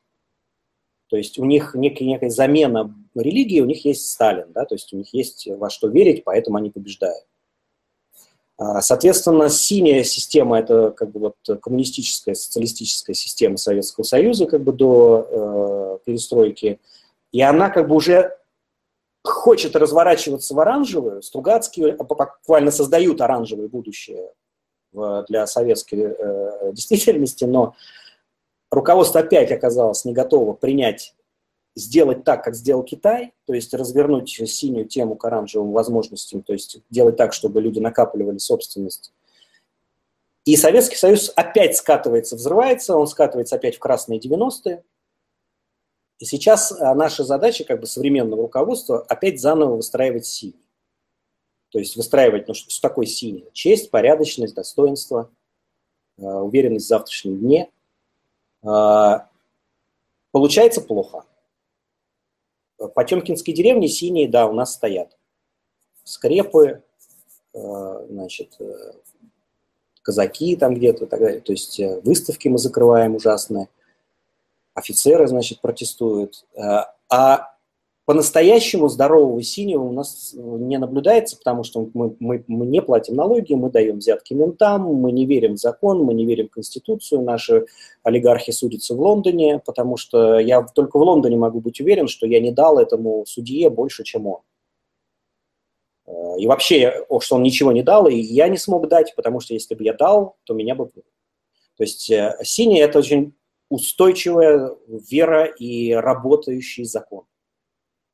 [1.13, 4.95] То есть у них некая, некая замена религии, у них есть Сталин, да, то есть
[4.95, 7.27] у них есть во что верить, поэтому они побеждают.
[8.57, 14.73] А, соответственно, синяя система– это как бы вот коммунистическая, социалистическая система Советского Союза как бы
[14.73, 16.81] до э, перестройки,
[17.31, 18.35] и она как бы уже
[19.23, 21.21] хочет разворачиваться в оранжевую.
[21.21, 24.33] Стругацкие буквально создают оранжевое будущее
[24.93, 27.75] в, для советской э, действительности, но
[28.73, 31.15] руководство опять оказалось не готово принять,
[31.77, 36.79] сделать так, как сделал Китай, то есть развернуть синюю тему к оранжевым возможностям, то есть
[36.91, 39.13] делать так, чтобы люди накапливали собственность.
[40.45, 44.83] И Советский Союз опять скатывается, взрывается, он скатывается опять в красные 90-е.
[46.19, 50.67] И сейчас а, наша задача как бы современного руководства опять заново выстраивать синий.
[51.71, 53.49] То есть выстраивать, ну что такое синий?
[53.53, 55.31] Честь, порядочность, достоинство,
[56.19, 57.71] а, уверенность в завтрашнем дне–
[58.63, 61.25] получается плохо.
[62.95, 65.17] Потемкинские деревни синие, да, у нас стоят.
[66.05, 66.83] Скрепы,
[67.55, 68.93] а, значит, э,
[70.03, 71.41] казаки там где-то, так далее.
[71.41, 73.69] То есть э, выставки мы закрываем ужасные,
[74.75, 76.45] офицеры, значит, протестуют.
[76.57, 77.52] А, а
[78.05, 83.55] по-настоящему здорового синего у нас не наблюдается, потому что мы, мы, мы не платим налоги,
[83.55, 87.67] мы даем взятки ментам, мы не верим в закон, мы не верим в Конституцию, наши
[88.03, 92.41] олигархи судятся в Лондоне, потому что я только в Лондоне могу быть уверен, что я
[92.41, 94.41] не дал этому судье больше, чем он.
[96.07, 99.55] Э, и вообще, что он ничего не дал, и я не смог дать, потому что
[99.55, 100.87] если бы я дал, то меня бы...
[100.87, 103.35] То есть э, синий– это очень
[103.69, 107.25] устойчивая вера и работающий закон.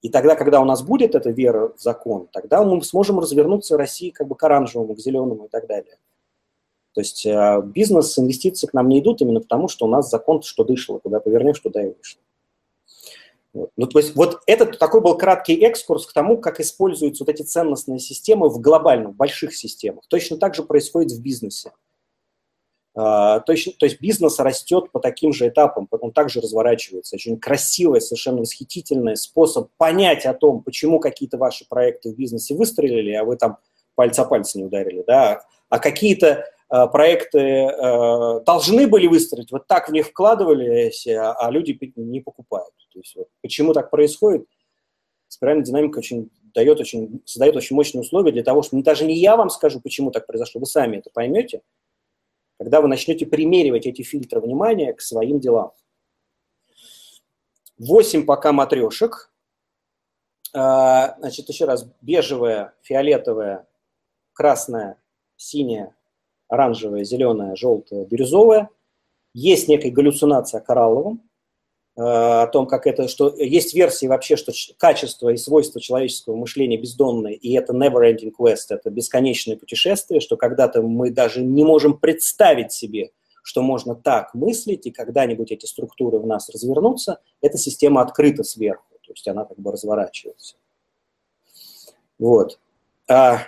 [0.00, 3.78] И тогда, когда у нас будет эта вера в закон, тогда мы сможем развернуться в
[3.78, 5.98] России как бы к оранжевому, к зеленому и так далее.
[6.94, 10.42] То есть э, бизнес, инвестиции к нам не идут именно потому, что у нас закон
[10.42, 12.20] что дышло, куда повернешь, туда и вышло.
[13.52, 13.70] Вот.
[13.76, 17.42] Ну, то есть вот этот такой был краткий экскурс к тому, как используются вот эти
[17.42, 20.04] ценностные системы в глобальных, больших системах.
[20.08, 21.72] Точно так же происходит в бизнесе.
[23.00, 27.14] А, то есть, то есть бизнес растет по таким же этапам, он также разворачивается.
[27.14, 33.12] Очень красивый, совершенно восхитительный способ понять о том, почему какие-то ваши проекты в бизнесе выстрелили,
[33.12, 33.58] а вы там
[33.94, 39.88] пальца пальца не ударили, да, а какие-то э, проекты э, должны были выстрелить, вот так
[39.88, 42.74] в них вкладывались, а, а люди не покупают.
[42.92, 44.44] То есть вот, почему так происходит?
[45.28, 49.36] Спиральная динамика очень дает очень, создает очень мощные условия для того, что даже не я
[49.36, 51.62] вам скажу, почему так произошло, вы сами это поймете,
[52.58, 55.72] когда вы начнете примеривать эти фильтры внимания к своим делам.
[57.78, 59.32] Восемь пока матрешек.
[60.52, 63.68] А, значит, еще раз, бежевая, фиолетовая,
[64.32, 65.00] красная,
[65.36, 65.94] синяя,
[66.48, 68.70] оранжевая, зеленая, желтая, бирюзовая.
[69.34, 71.27] Есть некая галлюцинация коралловым.
[71.98, 76.76] Э, о том, как это, что есть версии вообще, что качество и свойства человеческого мышления
[76.76, 82.70] бездонные, и это never-ending quest, это бесконечное путешествие, что когда-то мы даже не можем представить
[82.70, 83.10] себе,
[83.42, 88.94] что можно так мыслить, и когда-нибудь эти структуры в нас развернутся, эта система открыта сверху,
[89.04, 90.54] то есть она как бы разворачивается.
[92.20, 92.60] Вот.
[93.08, 93.40] А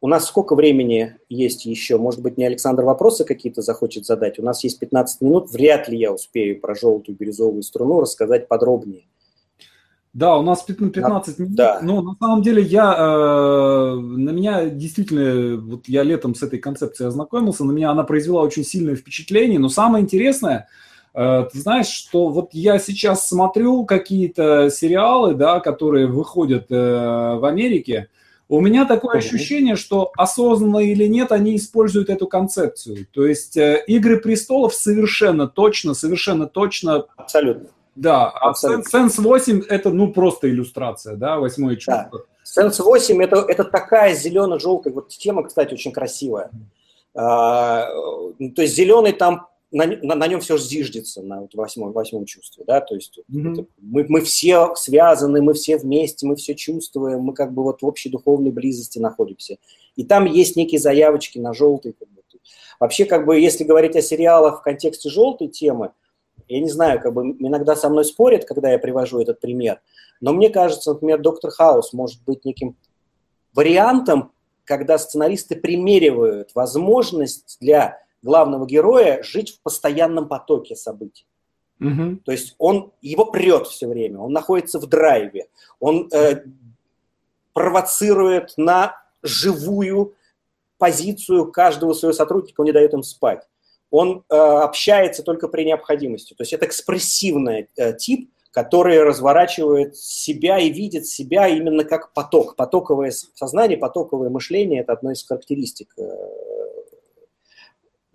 [0.00, 1.98] у нас сколько времени есть еще?
[1.98, 4.38] Может быть, не Александр вопросы какие-то захочет задать?
[4.38, 5.50] У нас есть 15 минут.
[5.50, 9.04] Вряд ли я успею про желтую бирюзовую струну рассказать подробнее.
[10.14, 11.54] Да, у нас 15 минут.
[11.54, 11.80] Да.
[11.82, 17.08] Ну, на самом деле, я, э, на меня действительно, вот я летом с этой концепцией
[17.08, 19.58] ознакомился, на меня она произвела очень сильное впечатление.
[19.58, 20.68] Но самое интересное,
[21.14, 26.74] э, ты знаешь, что вот я сейчас смотрю какие-то сериалы, да, которые выходят э,
[27.36, 28.08] в Америке,
[28.48, 33.06] у меня такое ощущение, что осознанно или нет, они используют эту концепцию.
[33.12, 37.04] То есть э, «Игры престолов» совершенно точно, совершенно точно...
[37.16, 37.68] Абсолютно.
[37.94, 42.24] Да, а Sense 8– это ну просто иллюстрация, да, восьмое чувство.
[42.46, 42.62] Да.
[42.62, 46.50] Sense 8 это,– это такая зелено-желтая, вот тема, кстати, очень красивая.
[47.14, 47.88] А,
[48.54, 52.64] то есть зеленый там на, на, на нем все зиждется, на вот восьмом, восьмом чувстве,
[52.66, 53.52] да, то есть mm-hmm.
[53.52, 57.82] это, мы, мы все связаны, мы все вместе, мы все чувствуем, мы как бы вот
[57.82, 59.58] в общей духовной близости находимся.
[59.96, 61.92] И там есть некие заявочки на желтый.
[61.92, 62.22] Как бы.
[62.80, 65.90] Вообще, как бы, если говорить о сериалах в контексте желтой темы,
[66.46, 69.80] я не знаю, как бы иногда со мной спорят, когда я привожу этот пример,
[70.20, 72.76] но мне кажется, например, «Доктор Хаус» может быть неким
[73.52, 74.32] вариантом,
[74.64, 81.26] когда сценаристы примеривают возможность для главного героя жить в постоянном потоке событий.
[81.80, 82.20] Угу.
[82.24, 85.46] То есть он его прет все время, он находится в драйве,
[85.78, 86.42] он э,
[87.52, 90.14] провоцирует на живую
[90.78, 93.46] позицию каждого своего сотрудника, он не дает им спать.
[93.90, 96.34] Он э, общается только при необходимости.
[96.34, 102.56] То есть это экспрессивный э, тип, который разворачивает себя и видит себя именно как поток.
[102.56, 106.02] Потоковое сознание, потоковое мышление– это одна из характеристик э,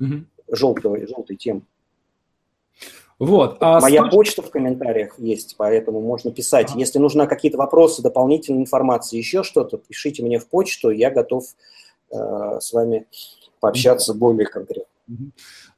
[0.03, 0.55] угу.
[0.55, 1.61] желтого, желтой темы.
[3.19, 3.57] Вот.
[3.61, 4.15] А Моя точки...
[4.15, 6.71] почта в комментариях есть, поэтому можно писать.
[6.71, 6.79] Ага.
[6.79, 11.45] Если нужны какие-то вопросы, дополнительная информация, еще что-то, пишите мне в почту, я готов
[12.11, 13.05] э, с вами
[13.59, 14.92] пообщаться более конкретно.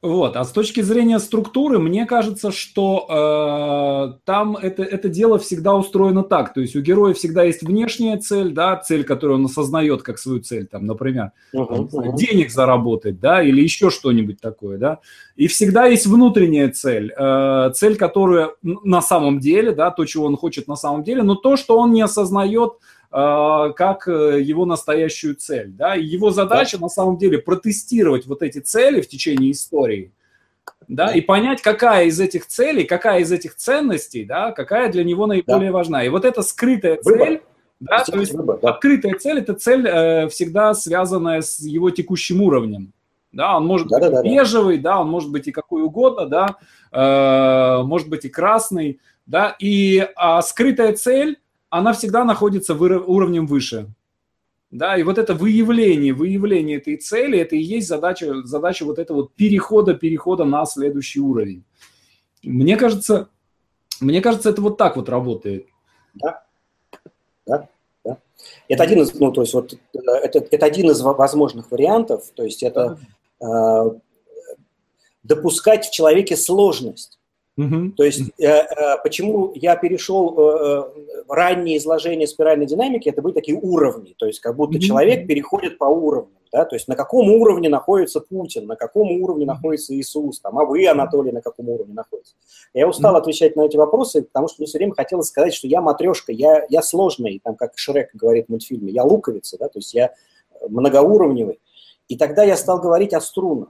[0.02, 5.74] Вот, а с точки зрения структуры, мне кажется, что э, там это, это дело всегда
[5.74, 6.54] устроено так.
[6.54, 10.40] То есть у героя всегда есть внешняя цель, да, цель, которую он осознает как свою
[10.40, 12.16] цель, там, например, uh-huh, uh-huh.
[12.16, 15.00] денег заработать, да, или еще что-нибудь такое, да.
[15.34, 20.36] И всегда есть внутренняя цель, э, цель, которая на самом деле, да, то, чего он
[20.36, 22.74] хочет на самом деле, но то, что он не осознает
[23.16, 25.70] как э, его настоящую цель.
[25.70, 25.96] Да?
[25.96, 30.12] И его задача на самом деле протестировать вот эти цели в течение истории,
[30.86, 35.26] да, и понять, какая из этих целей, какая из этих ценностей, да, какая для него
[35.26, 35.76] наиболее да.
[35.78, 36.04] важна.
[36.04, 37.40] И вот эта скрытая цель, выбор.
[37.80, 38.70] да, то есть выбор, да.
[38.70, 42.92] открытая цель– это цель э, всегда связанная с его текущим уровнем.
[43.32, 44.90] Да, он может да, быть да, бежевый, да.
[44.90, 46.56] да, он может быть и какой угодно, да,
[46.92, 51.38] э, может быть и красный, да, и а скрытая цель
[51.70, 53.88] она всегда находится уровнем выше.
[54.70, 59.18] Да, и вот это выявление, выявление этой цели, это и есть задача, задача вот этого
[59.18, 61.64] вот перехода, перехода на следующий уровень.
[62.42, 63.28] Мне кажется,
[64.00, 65.68] мне кажется, это вот так вот работает.
[66.14, 66.44] Да,
[67.46, 67.68] да,
[68.04, 68.18] да.
[68.68, 72.62] Это один из, ну, то есть вот это, это один из возможных вариантов, то есть
[72.62, 72.98] это
[73.40, 73.90] э,
[75.22, 77.15] допускать в человеке сложность.
[77.56, 77.92] Угу.
[77.96, 83.32] То есть э, э, почему я перешел э, э, раннее изложение спиральной динамики, это были
[83.32, 87.30] такие уровни, то есть как будто человек переходит по уровням, да, то есть на каком
[87.30, 91.94] уровне находится Путин, на каком уровне находится Иисус, там, а вы, Анатолий, на каком уровне
[91.94, 92.36] находитесь.
[92.74, 95.80] Я устал отвечать на эти вопросы, потому что мне все время хотелось сказать, что я
[95.80, 99.94] матрешка, я, я сложный, там, как Шрек говорит в мультфильме, я луковица, да, то есть
[99.94, 100.12] я
[100.68, 101.58] многоуровневый.
[102.08, 103.68] И тогда я стал говорить о струнах.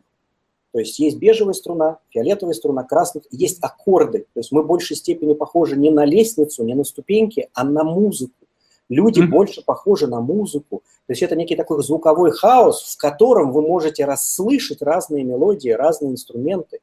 [0.76, 4.26] То есть есть бежевая струна, фиолетовая струна, красная, есть аккорды.
[4.34, 7.82] То есть мы в большей степени похожи не на лестницу, не на ступеньки, а на
[7.82, 8.46] музыку.
[8.90, 9.28] Люди mm-hmm.
[9.28, 10.82] больше похожи на музыку.
[11.06, 16.12] То есть это некий такой звуковой хаос, в котором вы можете расслышать разные мелодии, разные
[16.12, 16.80] инструменты.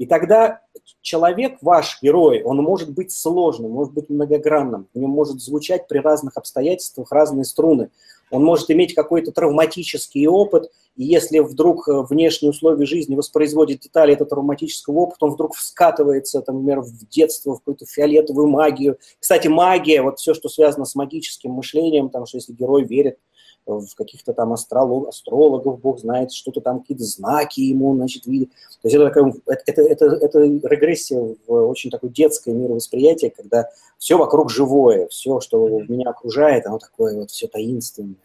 [0.00, 0.62] И тогда
[1.02, 5.98] человек, ваш герой, он может быть сложным, может быть многогранным, у него может звучать при
[5.98, 7.90] разных обстоятельствах разные струны.
[8.30, 14.14] Он может иметь какой-то травматический опыт, и если вдруг э, внешние условия жизни воспроизводят детали
[14.14, 18.96] этого травматического опыта, он вдруг вскатывается, там, например, в детство, в какую-то фиолетовую магию.
[19.18, 23.18] Кстати, магия, вот все, что связано с магическим мышлением, там, что если герой верит
[23.66, 28.50] в каких-то там астролог, астрологов, бог знает, что-то там, какие-то знаки ему, значит, видит.
[28.82, 34.16] То есть это, такая, это, это, это регрессия в очень такое детское мировосприятие, когда все
[34.16, 38.16] вокруг живое, все, что меня окружает, оно такое вот все таинственное.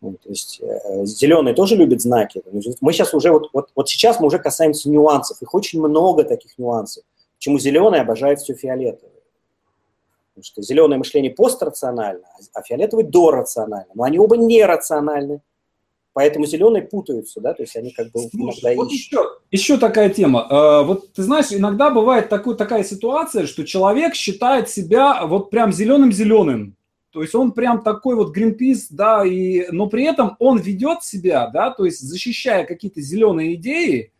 [0.00, 2.42] Ну, то есть э, зеленые тоже любят знаки.
[2.80, 5.42] Мы сейчас уже, вот, вот, вот сейчас мы уже касаемся нюансов.
[5.42, 7.04] Их очень много таких нюансов.
[7.36, 9.19] Почему зеленый обожает все фиолетовое.
[10.40, 12.24] Потому что зеленое мышление пострационально,
[12.54, 13.90] а фиолетовый дорационально.
[13.94, 15.40] Но они оба нерациональны.
[16.12, 19.12] Поэтому зеленые путаются, да, то есть они как бы Слушай, вот ищут.
[19.12, 20.46] Еще, еще такая тема.
[20.50, 25.72] Э, вот ты знаешь, иногда бывает такой, такая ситуация, что человек считает себя вот прям
[25.72, 26.76] зеленым-зеленым.
[27.12, 31.48] То есть он прям такой вот Greenpeace, да, и, но при этом он ведет себя,
[31.48, 34.19] да, то есть защищая какие-то зеленые идеи, а,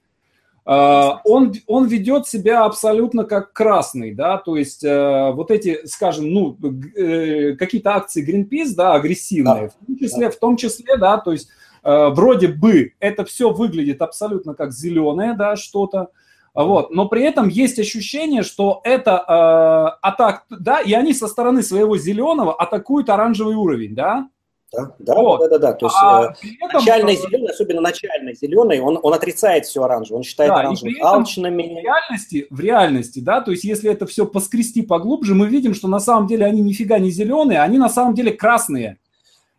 [0.65, 6.57] он, он ведет себя абсолютно как красный, да, то есть э, вот эти, скажем, ну,
[6.97, 9.69] э, какие-то акции Greenpeace, да, агрессивные, да.
[9.69, 10.31] в том числе, да.
[10.31, 11.49] в том числе, да, то есть
[11.83, 16.11] э, вроде бы это все выглядит абсолютно как зеленое, да, что-то,
[16.53, 21.63] вот, но при этом есть ощущение, что это э, атак, да, и они со стороны
[21.63, 24.29] своего зеленого атакуют оранжевый уровень, да,
[24.73, 25.41] да, да, вот.
[25.41, 25.73] да, да, да.
[25.73, 30.19] То есть а, э, этом, начальный зеленый, особенно начальный зеленый, он, он отрицает все оранжевое,
[30.19, 31.81] он считает да, оранжевым алчными.
[31.81, 35.89] В реальности, в реальности, да, то есть если это все поскрести поглубже, мы видим, что
[35.89, 38.99] на самом деле они нифига не зеленые, они на самом деле красные.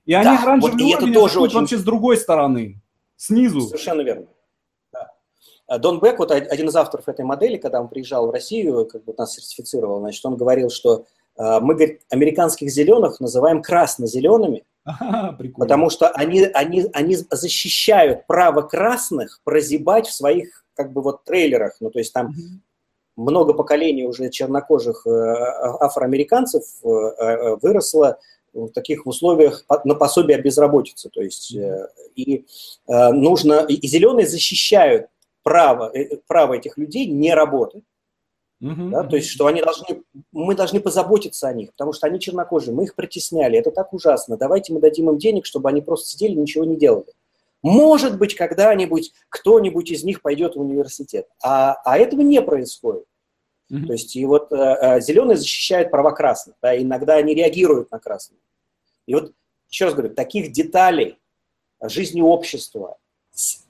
[0.05, 1.59] И они да, вот, и это тоже очень...
[1.59, 2.81] вообще с другой стороны,
[3.17, 3.61] снизу.
[3.61, 4.27] Совершенно верно.
[5.79, 9.13] Дон Бек, вот один из авторов этой модели, когда он приезжал в Россию, как бы
[9.17, 11.05] нас сертифицировал, значит, он говорил, что
[11.37, 18.61] э, мы, говорит, американских зеленых называем красно-зелеными, Ага, Потому что они, они, они защищают право
[18.61, 21.75] красных прозябать в своих как бы вот трейлерах.
[21.79, 23.23] Ну, то есть там угу.
[23.29, 28.19] много поколений уже чернокожих э, афроамериканцев э, э, выросло
[28.53, 31.09] в таких условиях на пособие о безработице.
[31.09, 31.55] То есть
[32.15, 32.45] и
[32.87, 35.07] нужно, и зеленые защищают
[35.41, 35.93] право,
[36.27, 37.85] право этих людей не работать.
[38.61, 39.03] Uh-huh, да.
[39.03, 42.83] То есть, что они должны, мы должны позаботиться о них, потому что они чернокожие, мы
[42.83, 44.37] их притесняли, это так ужасно.
[44.37, 47.11] Давайте мы дадим им денег, чтобы они просто сидели и ничего не делали.
[47.63, 53.05] Может быть, когда-нибудь кто-нибудь из них пойдет в университет, а, а этого не происходит.
[53.71, 53.85] Uh-huh.
[53.87, 57.99] То есть, и вот э, э, зеленые защищают права красных, да, иногда они реагируют на
[57.99, 58.37] красных.
[59.07, 59.33] И вот,
[59.69, 61.17] еще раз говорю, таких деталей
[61.81, 62.97] жизни общества,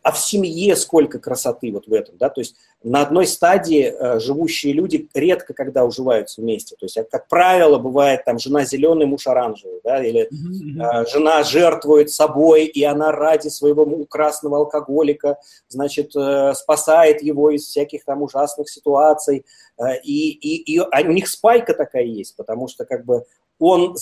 [0.04, 4.20] а в семье сколько красоты вот в этом, да, то есть на одной стадии э,
[4.20, 9.28] живущие люди редко когда уживаются вместе, то есть, как правило, бывает там жена зеленый, муж
[9.28, 16.54] оранжевый, да, или э, жена жертвует собой, и она ради своего красного алкоголика, значит, э,
[16.56, 19.46] спасает его из всяких там ужасных ситуаций,
[19.78, 23.26] э, и, и, и а у них спайка такая есть, потому что как бы
[23.62, 23.96] он,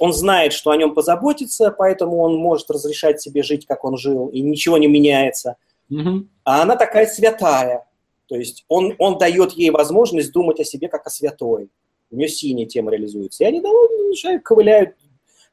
[0.00, 4.28] он знает, что о нем позаботиться, поэтому он может разрешать себе жить, как он жил,
[4.28, 5.56] и ничего не меняется.
[5.90, 6.26] Угу.
[6.44, 7.86] А она такая святая.
[8.26, 11.68] То есть он, он дает ей возможность думать о себе как о святой.
[12.10, 13.44] У нее синяя тема реализуется.
[13.44, 14.96] И они довольно ковыляют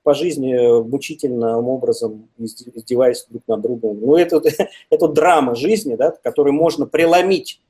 [0.02, 4.00] по жизни мучительным образом, издеваясь друг над другом.
[4.02, 4.42] Ну, это,
[4.90, 7.62] это драма жизни, да, которую можно преломить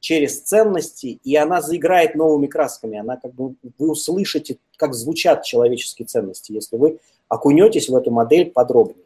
[0.00, 2.98] через ценности, и она заиграет новыми красками.
[2.98, 8.50] Она как бы вы услышите, как звучат человеческие ценности, если вы окунетесь в эту модель
[8.50, 9.04] подробнее.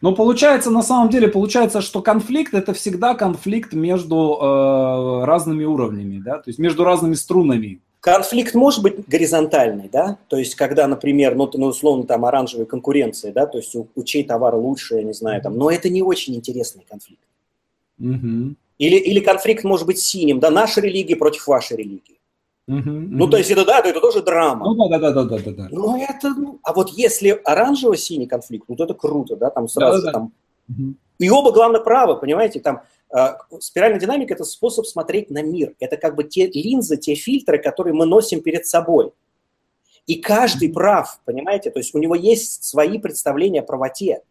[0.00, 6.22] Ну, получается, на самом деле, получается, что конфликт это всегда конфликт между э, разными уровнями,
[6.24, 7.80] да, то есть между разными струнами.
[8.00, 13.32] Конфликт может быть горизонтальный, да, то есть когда, например, ну, ну условно, там оранжевая конкуренция,
[13.32, 16.02] да, то есть у, у чей товар лучше, я не знаю, там, но это не
[16.02, 17.22] очень интересный конфликт.
[17.98, 18.54] Угу.
[18.78, 22.20] Или, или конфликт может быть синим, да, наша религия против вашей религии.
[22.68, 22.82] Uh-huh.
[22.82, 24.64] Ну, то есть это да, это тоже драма.
[24.64, 25.68] Ну, да, да, да, да, да, да.
[25.70, 30.02] Ну, это, ну, а вот если оранжево-синий конфликт, ну, то это круто, да, там сразу
[30.02, 30.32] да, да, там.
[30.70, 30.94] Uh-huh.
[31.18, 32.82] И оба, главное, правы, понимаете, там
[33.14, 35.74] э, спиральная динамика– это способ смотреть на мир.
[35.78, 39.12] Это как бы те линзы, те фильтры, которые мы носим перед собой.
[40.06, 44.22] И каждый прав, понимаете, то есть у него есть свои представления о правоте.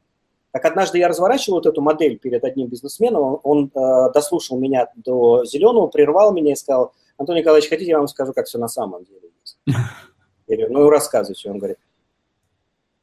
[0.54, 4.88] Как однажды я разворачивал вот эту модель перед одним бизнесменом, он, он э, дослушал меня
[4.96, 8.68] до зеленого, прервал меня и сказал, Антон Николаевич, хотите, я вам скажу, как все на
[8.68, 9.58] самом деле есть?
[10.48, 11.50] Я говорю, ну рассказывайте.
[11.50, 11.80] Он говорит,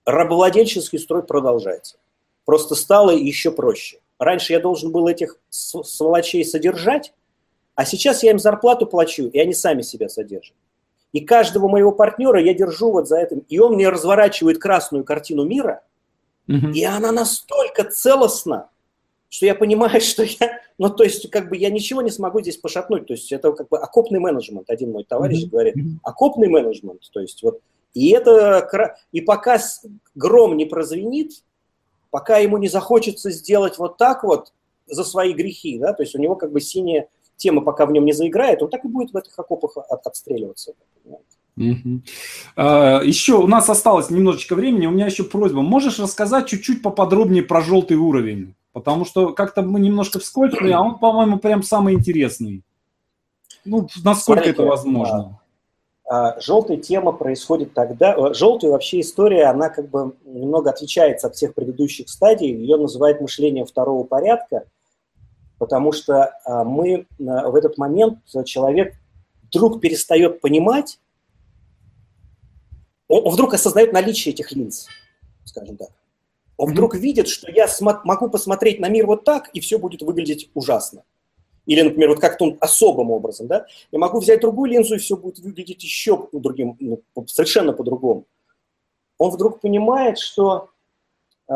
[0.04, 1.96] рабовладельческий строй продолжается.
[2.44, 3.98] Просто стало еще проще.
[4.18, 7.14] Раньше я должен был этих сволочей содержать,
[7.74, 10.54] а сейчас я им зарплату плачу, и они сами себя содержат.
[11.12, 13.38] И каждого моего партнера я держу вот за этим.
[13.48, 15.82] И он мне разворачивает красную картину мира–
[16.50, 16.72] Угу.
[16.72, 18.68] И она настолько целостна,
[19.28, 22.56] что я понимаю, что я, ну, то есть, как бы я ничего не смогу здесь
[22.56, 23.06] пошатнуть.
[23.06, 24.68] То есть, это как бы окопный менеджмент.
[24.68, 25.50] Один мой товарищ mm-hmm.
[25.50, 27.02] говорит, окопный менеджмент.
[27.12, 27.60] То есть, вот,
[27.94, 29.58] и это, и пока
[30.14, 31.32] гром не прозвенит,
[32.10, 34.52] пока ему не захочется сделать вот так вот
[34.86, 38.04] за свои грехи, да, то есть у него как бы синяя тема пока в нем
[38.04, 40.74] не заиграет, он так и будет в этих окопах от, отстреливаться.
[41.02, 41.26] Понимаете?
[41.60, 42.02] Угу.
[42.56, 44.86] А, еще у нас осталось немножечко времени.
[44.86, 45.60] У меня еще просьба.
[45.60, 48.54] Можешь рассказать чуть-чуть поподробнее про желтый уровень?
[48.72, 52.62] Потому что как-то мы немножко вскользнули, а он, по-моему, прям самый интересный.
[53.64, 55.40] Ну, насколько Смотрите, это возможно?
[56.08, 58.32] А, а, желтая тема происходит тогда...
[58.32, 62.54] Желтая вообще история, она как бы немного отличается от всех предыдущих стадий.
[62.54, 64.64] Ее называют мышление второго порядка,
[65.58, 68.94] потому что а, мы в этот момент человек
[69.52, 71.00] вдруг перестает понимать,
[73.10, 74.86] он, он вдруг осознает наличие этих линз,
[75.44, 75.90] скажем так.
[76.56, 77.68] Он вдруг видит, что я
[78.04, 81.02] могу посмотреть на мир вот так, и все будет выглядеть ужасно.
[81.66, 85.16] Или, например, вот как-то он особым образом, да, я могу взять другую линзу, и все
[85.16, 88.26] будет выглядеть еще другим, ну, совершенно по-другому.
[89.18, 90.70] Он вдруг понимает, что
[91.48, 91.54] э,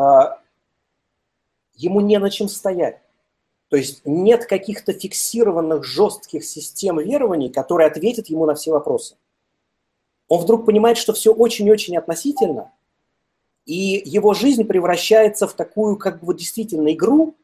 [1.75, 2.99] ему не на чем стоять.
[3.69, 9.15] То есть нет каких-то фиксированных жестких систем верований, которые ответят ему на все вопросы
[10.27, 12.71] он вдруг понимает, что все очень-очень относительно,
[13.65, 17.35] и его жизнь превращается в такую как бы действительно игру,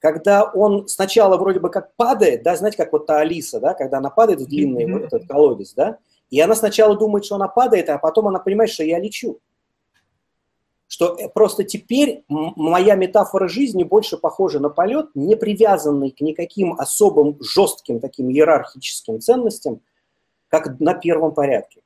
[0.00, 3.98] когда он сначала вроде бы как падает, да, знаете, как вот та Алиса, да, когда
[3.98, 4.92] она падает в длинный mm-hmm.
[4.92, 5.98] вот этот колодец, да,
[6.28, 9.38] и она сначала думает, что она падает, а потом она понимает, что я лечу.
[10.88, 16.72] Что э, просто теперь моя метафора жизни больше похожа на полет, не привязанный к никаким
[16.72, 19.82] особым жестким таким иерархическим ценностям,
[20.48, 21.81] как на первом порядке.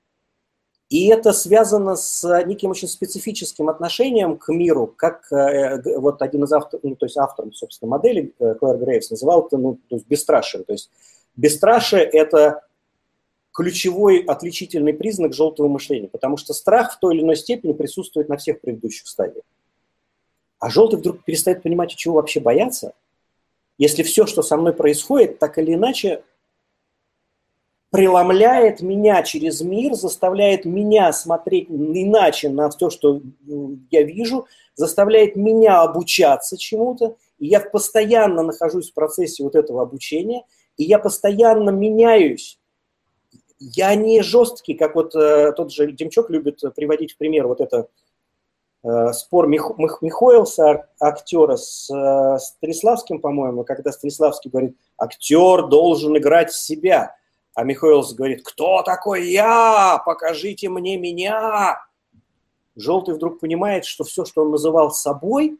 [0.89, 6.53] И это связано с неким очень специфическим отношением к миру, как э, вот один из
[6.53, 10.07] авторов, ну, то есть автором, собственно, модели, э, Клэр Грейвс, называл это, ну, то есть
[10.07, 10.63] бесстрашие.
[10.63, 10.91] То есть
[11.35, 12.63] бесстрашие– это
[13.53, 18.37] ключевой отличительный признак желтого мышления, потому что страх в той или иной степени присутствует на
[18.37, 19.45] всех предыдущих стадиях.
[20.61, 22.93] А желтый вдруг перестает понимать, чего вообще бояться,
[23.79, 26.23] если все, что со мной происходит, так или иначе
[27.97, 33.23] преломляет меня через мир, заставляет меня смотреть иначе на то, что
[33.91, 40.45] я вижу, заставляет меня обучаться чему-то, и я постоянно нахожусь в процессе вот этого обучения,
[40.77, 42.61] и я постоянно меняюсь.
[43.59, 47.89] Я не жесткий, как вот э, тот же Демчок любит приводить в пример вот это
[48.85, 56.15] э, спор Мих, Мих, Михоэлса, актера, с э, Станиславским, по-моему, когда Станиславский говорит, актер должен
[56.19, 57.17] играть себя,
[57.57, 60.01] а Михоэлс говорит, кто такой я?
[60.05, 61.83] Покажите мне меня.
[62.77, 65.59] Желтый вдруг понимает, что все, что он называл собой,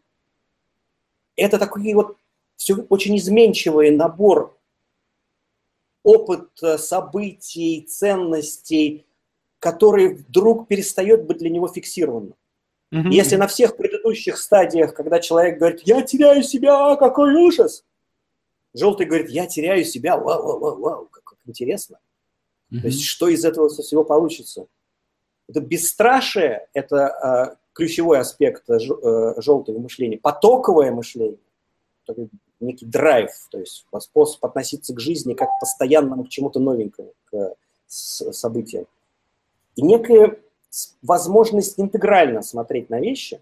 [1.37, 2.19] это такой вот
[2.57, 4.59] все очень изменчивый набор
[6.03, 9.07] опыт событий, ценностей,
[9.59, 12.35] который вдруг перестает быть для него фиксированным.
[12.93, 13.11] Mm-hmm.
[13.11, 17.87] Если на всех предыдущих стадиях, когда человек говорит, я теряю себя, какой ужас,
[18.75, 21.11] желтый говорит, я теряю себя, вау, вау, вау, вау,
[21.47, 21.99] интересно.
[22.71, 22.81] Mm-hmm.
[22.81, 24.67] То есть что из этого всего получится?
[25.49, 28.79] Это бесстрашие, это э, ключевой аспект э,
[29.41, 31.39] желтого мышления, потоковое мышление,
[32.05, 32.29] такой
[32.59, 37.55] некий драйв, то есть способ относиться к жизни как к постоянному, к чему-то новенькому, к
[37.87, 38.87] событиям.
[39.77, 40.39] И некая
[41.03, 43.41] возможность интегрально смотреть на вещи,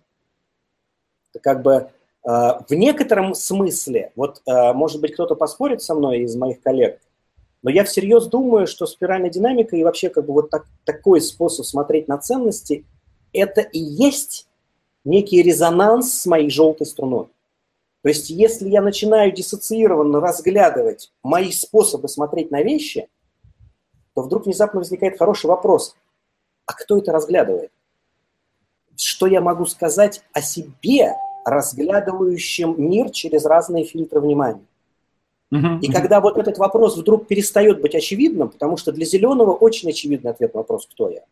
[1.31, 6.21] это как бы э, в некотором смысле, вот, э, может быть, кто-то поспорит со мной
[6.21, 7.01] из моих коллег,
[7.65, 11.65] но я всерьез думаю, что спиральная динамика и вообще как бы вот так, такой способ
[11.65, 12.85] смотреть на ценности,
[13.33, 14.47] это и есть
[15.03, 17.29] некий резонанс с моей желтой струной.
[18.03, 23.09] То есть если я начинаю диссоциированно разглядывать мои способы смотреть на вещи,
[24.15, 25.97] то вдруг внезапно возникает хороший вопрос.
[26.67, 27.73] А кто это разглядывает?
[28.95, 31.15] Что я могу сказать о себе,
[31.47, 34.67] разглядывающем мир через разные фильтры внимания?
[35.83, 40.33] И когда вот этот вопрос вдруг перестает быть очевидным, потому что для зеленого очень очевидный
[40.33, 41.23] ответ на вопрос «Кто я?».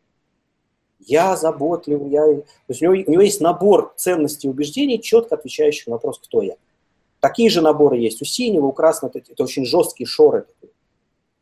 [1.01, 2.25] Я заботливый, я...
[2.27, 6.21] То есть у него, у него есть набор ценностей и убеждений, четко отвечающих на вопрос
[6.23, 6.55] «Кто я?».
[7.19, 10.47] Такие же наборы есть у синего, у красного, это, это очень жесткие шоры.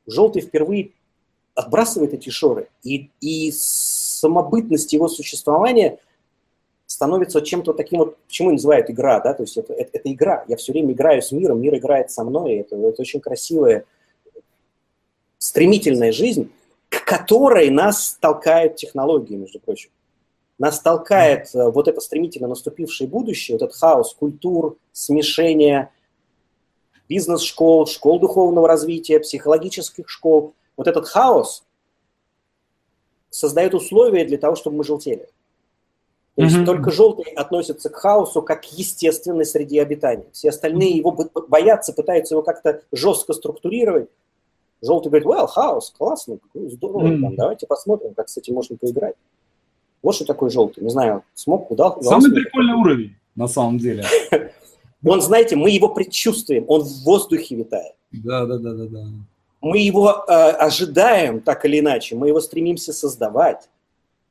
[0.06, 0.92] Желтый впервые
[1.54, 5.98] отбрасывает эти шоры, и, и самобытность его существования–
[6.90, 10.56] становится чем-то таким вот, почему называют игра, да, то есть это, это, это игра, я
[10.56, 13.84] все время играю с миром, мир играет со мной, это, это очень красивая,
[15.38, 16.50] стремительная жизнь,
[16.88, 19.90] к которой нас толкают технологии, между прочим.
[20.58, 21.70] Нас толкает mm-hmm.
[21.70, 25.92] вот это стремительно наступившее будущее, вот этот хаос культур, смешение
[27.08, 30.54] бизнес-школ, школ духовного развития, психологических школ.
[30.76, 31.62] Вот этот хаос
[33.30, 35.28] создает условия для того, чтобы мы желтели.
[36.40, 36.64] То есть mm-hmm.
[36.64, 40.24] только желтый относится к хаосу как к естественной среде обитания.
[40.32, 41.12] Все остальные его
[41.48, 44.08] боятся, пытаются его как-то жестко структурировать.
[44.80, 47.20] Желтый говорит, well, хаос, классно, здорово, mm-hmm.
[47.20, 49.16] там, давайте посмотрим, как с этим можно поиграть.
[50.02, 50.82] Вот что такое желтый.
[50.82, 52.02] Не знаю, смог, удал.
[52.02, 54.06] Самый прикольный уровень, на самом деле.
[55.04, 57.94] Он, знаете, мы его предчувствуем, он в воздухе витает.
[58.12, 59.04] Да, да, да, да, да.
[59.62, 63.68] Мы его э, ожидаем так или иначе, мы его стремимся создавать.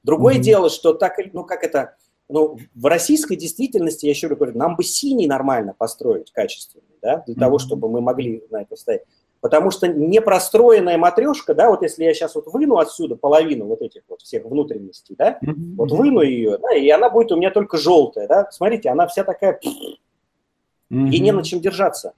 [0.04, 0.42] Другое mm-hmm.
[0.42, 1.96] дело, что так, ну как это,
[2.30, 7.36] ну в российской действительности, я еще говорю, нам бы синий нормально построить качественный, да, для
[7.36, 7.40] mm-hmm.
[7.40, 9.04] того, чтобы мы могли на это стоять.
[9.42, 14.02] Потому что непростроенная матрешка, да, вот если я сейчас вот выну отсюда половину вот этих
[14.10, 15.76] вот всех внутренностей, да, mm-hmm.
[15.78, 19.24] вот выну ее, да, и она будет у меня только желтая, да, смотрите, она вся
[19.24, 21.10] такая, mm-hmm.
[21.10, 22.14] и не на чем держаться.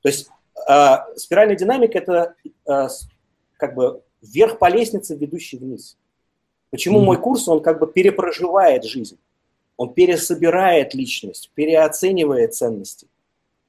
[0.00, 0.30] То есть
[0.68, 2.34] э, спиральная динамика– это
[2.66, 2.88] э,
[3.56, 5.96] как бы вверх по лестнице, ведущий вниз.
[6.72, 7.04] Почему mm-hmm.
[7.04, 9.18] мой курс, он как бы перепроживает жизнь,
[9.76, 13.06] он пересобирает личность, переоценивает ценности.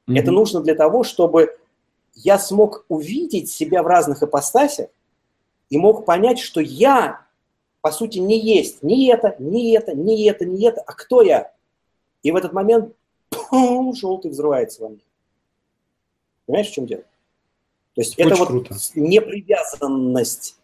[0.07, 0.19] Mm-hmm.
[0.19, 1.57] Это нужно для того, чтобы
[2.15, 4.87] я смог увидеть себя в разных ипостасях
[5.69, 7.25] и мог понять, что я,
[7.81, 11.51] по сути, не есть ни это, ни это, ни это, ни это, а кто я?
[12.21, 12.95] И в этот момент
[13.29, 15.01] пум, желтый взрывается во мне.
[16.45, 17.03] Понимаешь, в чем дело?
[17.95, 18.75] То есть Очень это вот круто.
[18.95, 20.57] непривязанность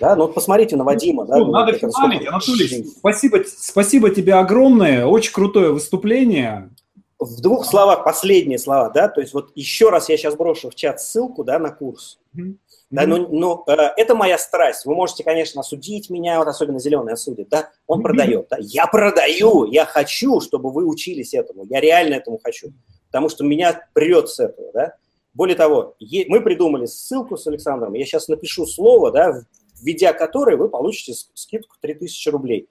[0.00, 0.16] да?
[0.16, 1.24] Ну вот посмотрите на Вадима.
[1.24, 6.70] Ну, да, ну, надо финалить, Анатолий, спасибо, спасибо тебе огромное, очень крутое выступление.
[7.18, 10.74] В двух словах, последние слова, да, то есть вот еще раз я сейчас брошу в
[10.74, 12.18] чат ссылку, да, на курс.
[12.36, 12.56] Mm-hmm.
[12.90, 14.84] Да, но, но э, это моя страсть.
[14.84, 18.02] Вы можете, конечно, осудить меня, вот особенно зеленый осудит, да, он mm-hmm.
[18.02, 18.58] продает, да.
[18.60, 22.68] Я продаю, я хочу, чтобы вы учились этому, я реально этому хочу,
[23.06, 24.94] потому что меня прет с этого, да.
[25.32, 25.96] Более того,
[26.28, 29.42] мы придумали ссылку с Александром, я сейчас напишу слово, да,
[29.80, 32.68] введя который вы получите скидку 3000 рублей.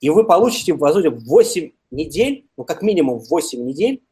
[0.00, 4.02] И вы получите, по сути, 8 недель, ну, как минимум 8 недель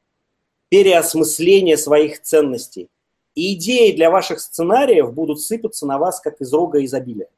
[0.69, 2.89] переосмысления своих ценностей.
[3.35, 7.29] И идеи для ваших сценариев будут сыпаться на вас, как из рога изобилия.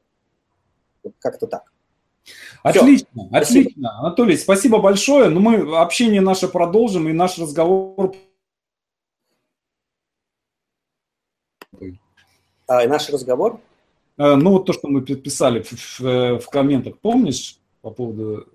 [1.03, 1.73] Вот как-то так.
[2.63, 3.37] Отлично, Все.
[3.37, 3.71] отлично.
[3.71, 3.91] Спасибо.
[3.99, 5.29] Анатолий, спасибо большое.
[5.29, 8.15] Ну, мы общение наше продолжим, и наш разговор...
[12.67, 13.61] А, и наш разговор?
[14.19, 18.47] Э, ну, вот то, что мы писали в, в, в комментах, помнишь, по поводу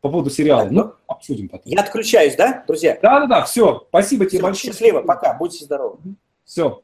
[0.00, 0.64] по поводу сериала.
[0.64, 1.70] Да, ну, обсудим потом.
[1.70, 2.98] Я отключаюсь, да, друзья?
[3.02, 3.84] Да-да-да, все.
[3.88, 4.72] Спасибо тебе большое.
[4.72, 5.98] Счастливо, пока, будьте здоровы.
[6.44, 6.82] Все.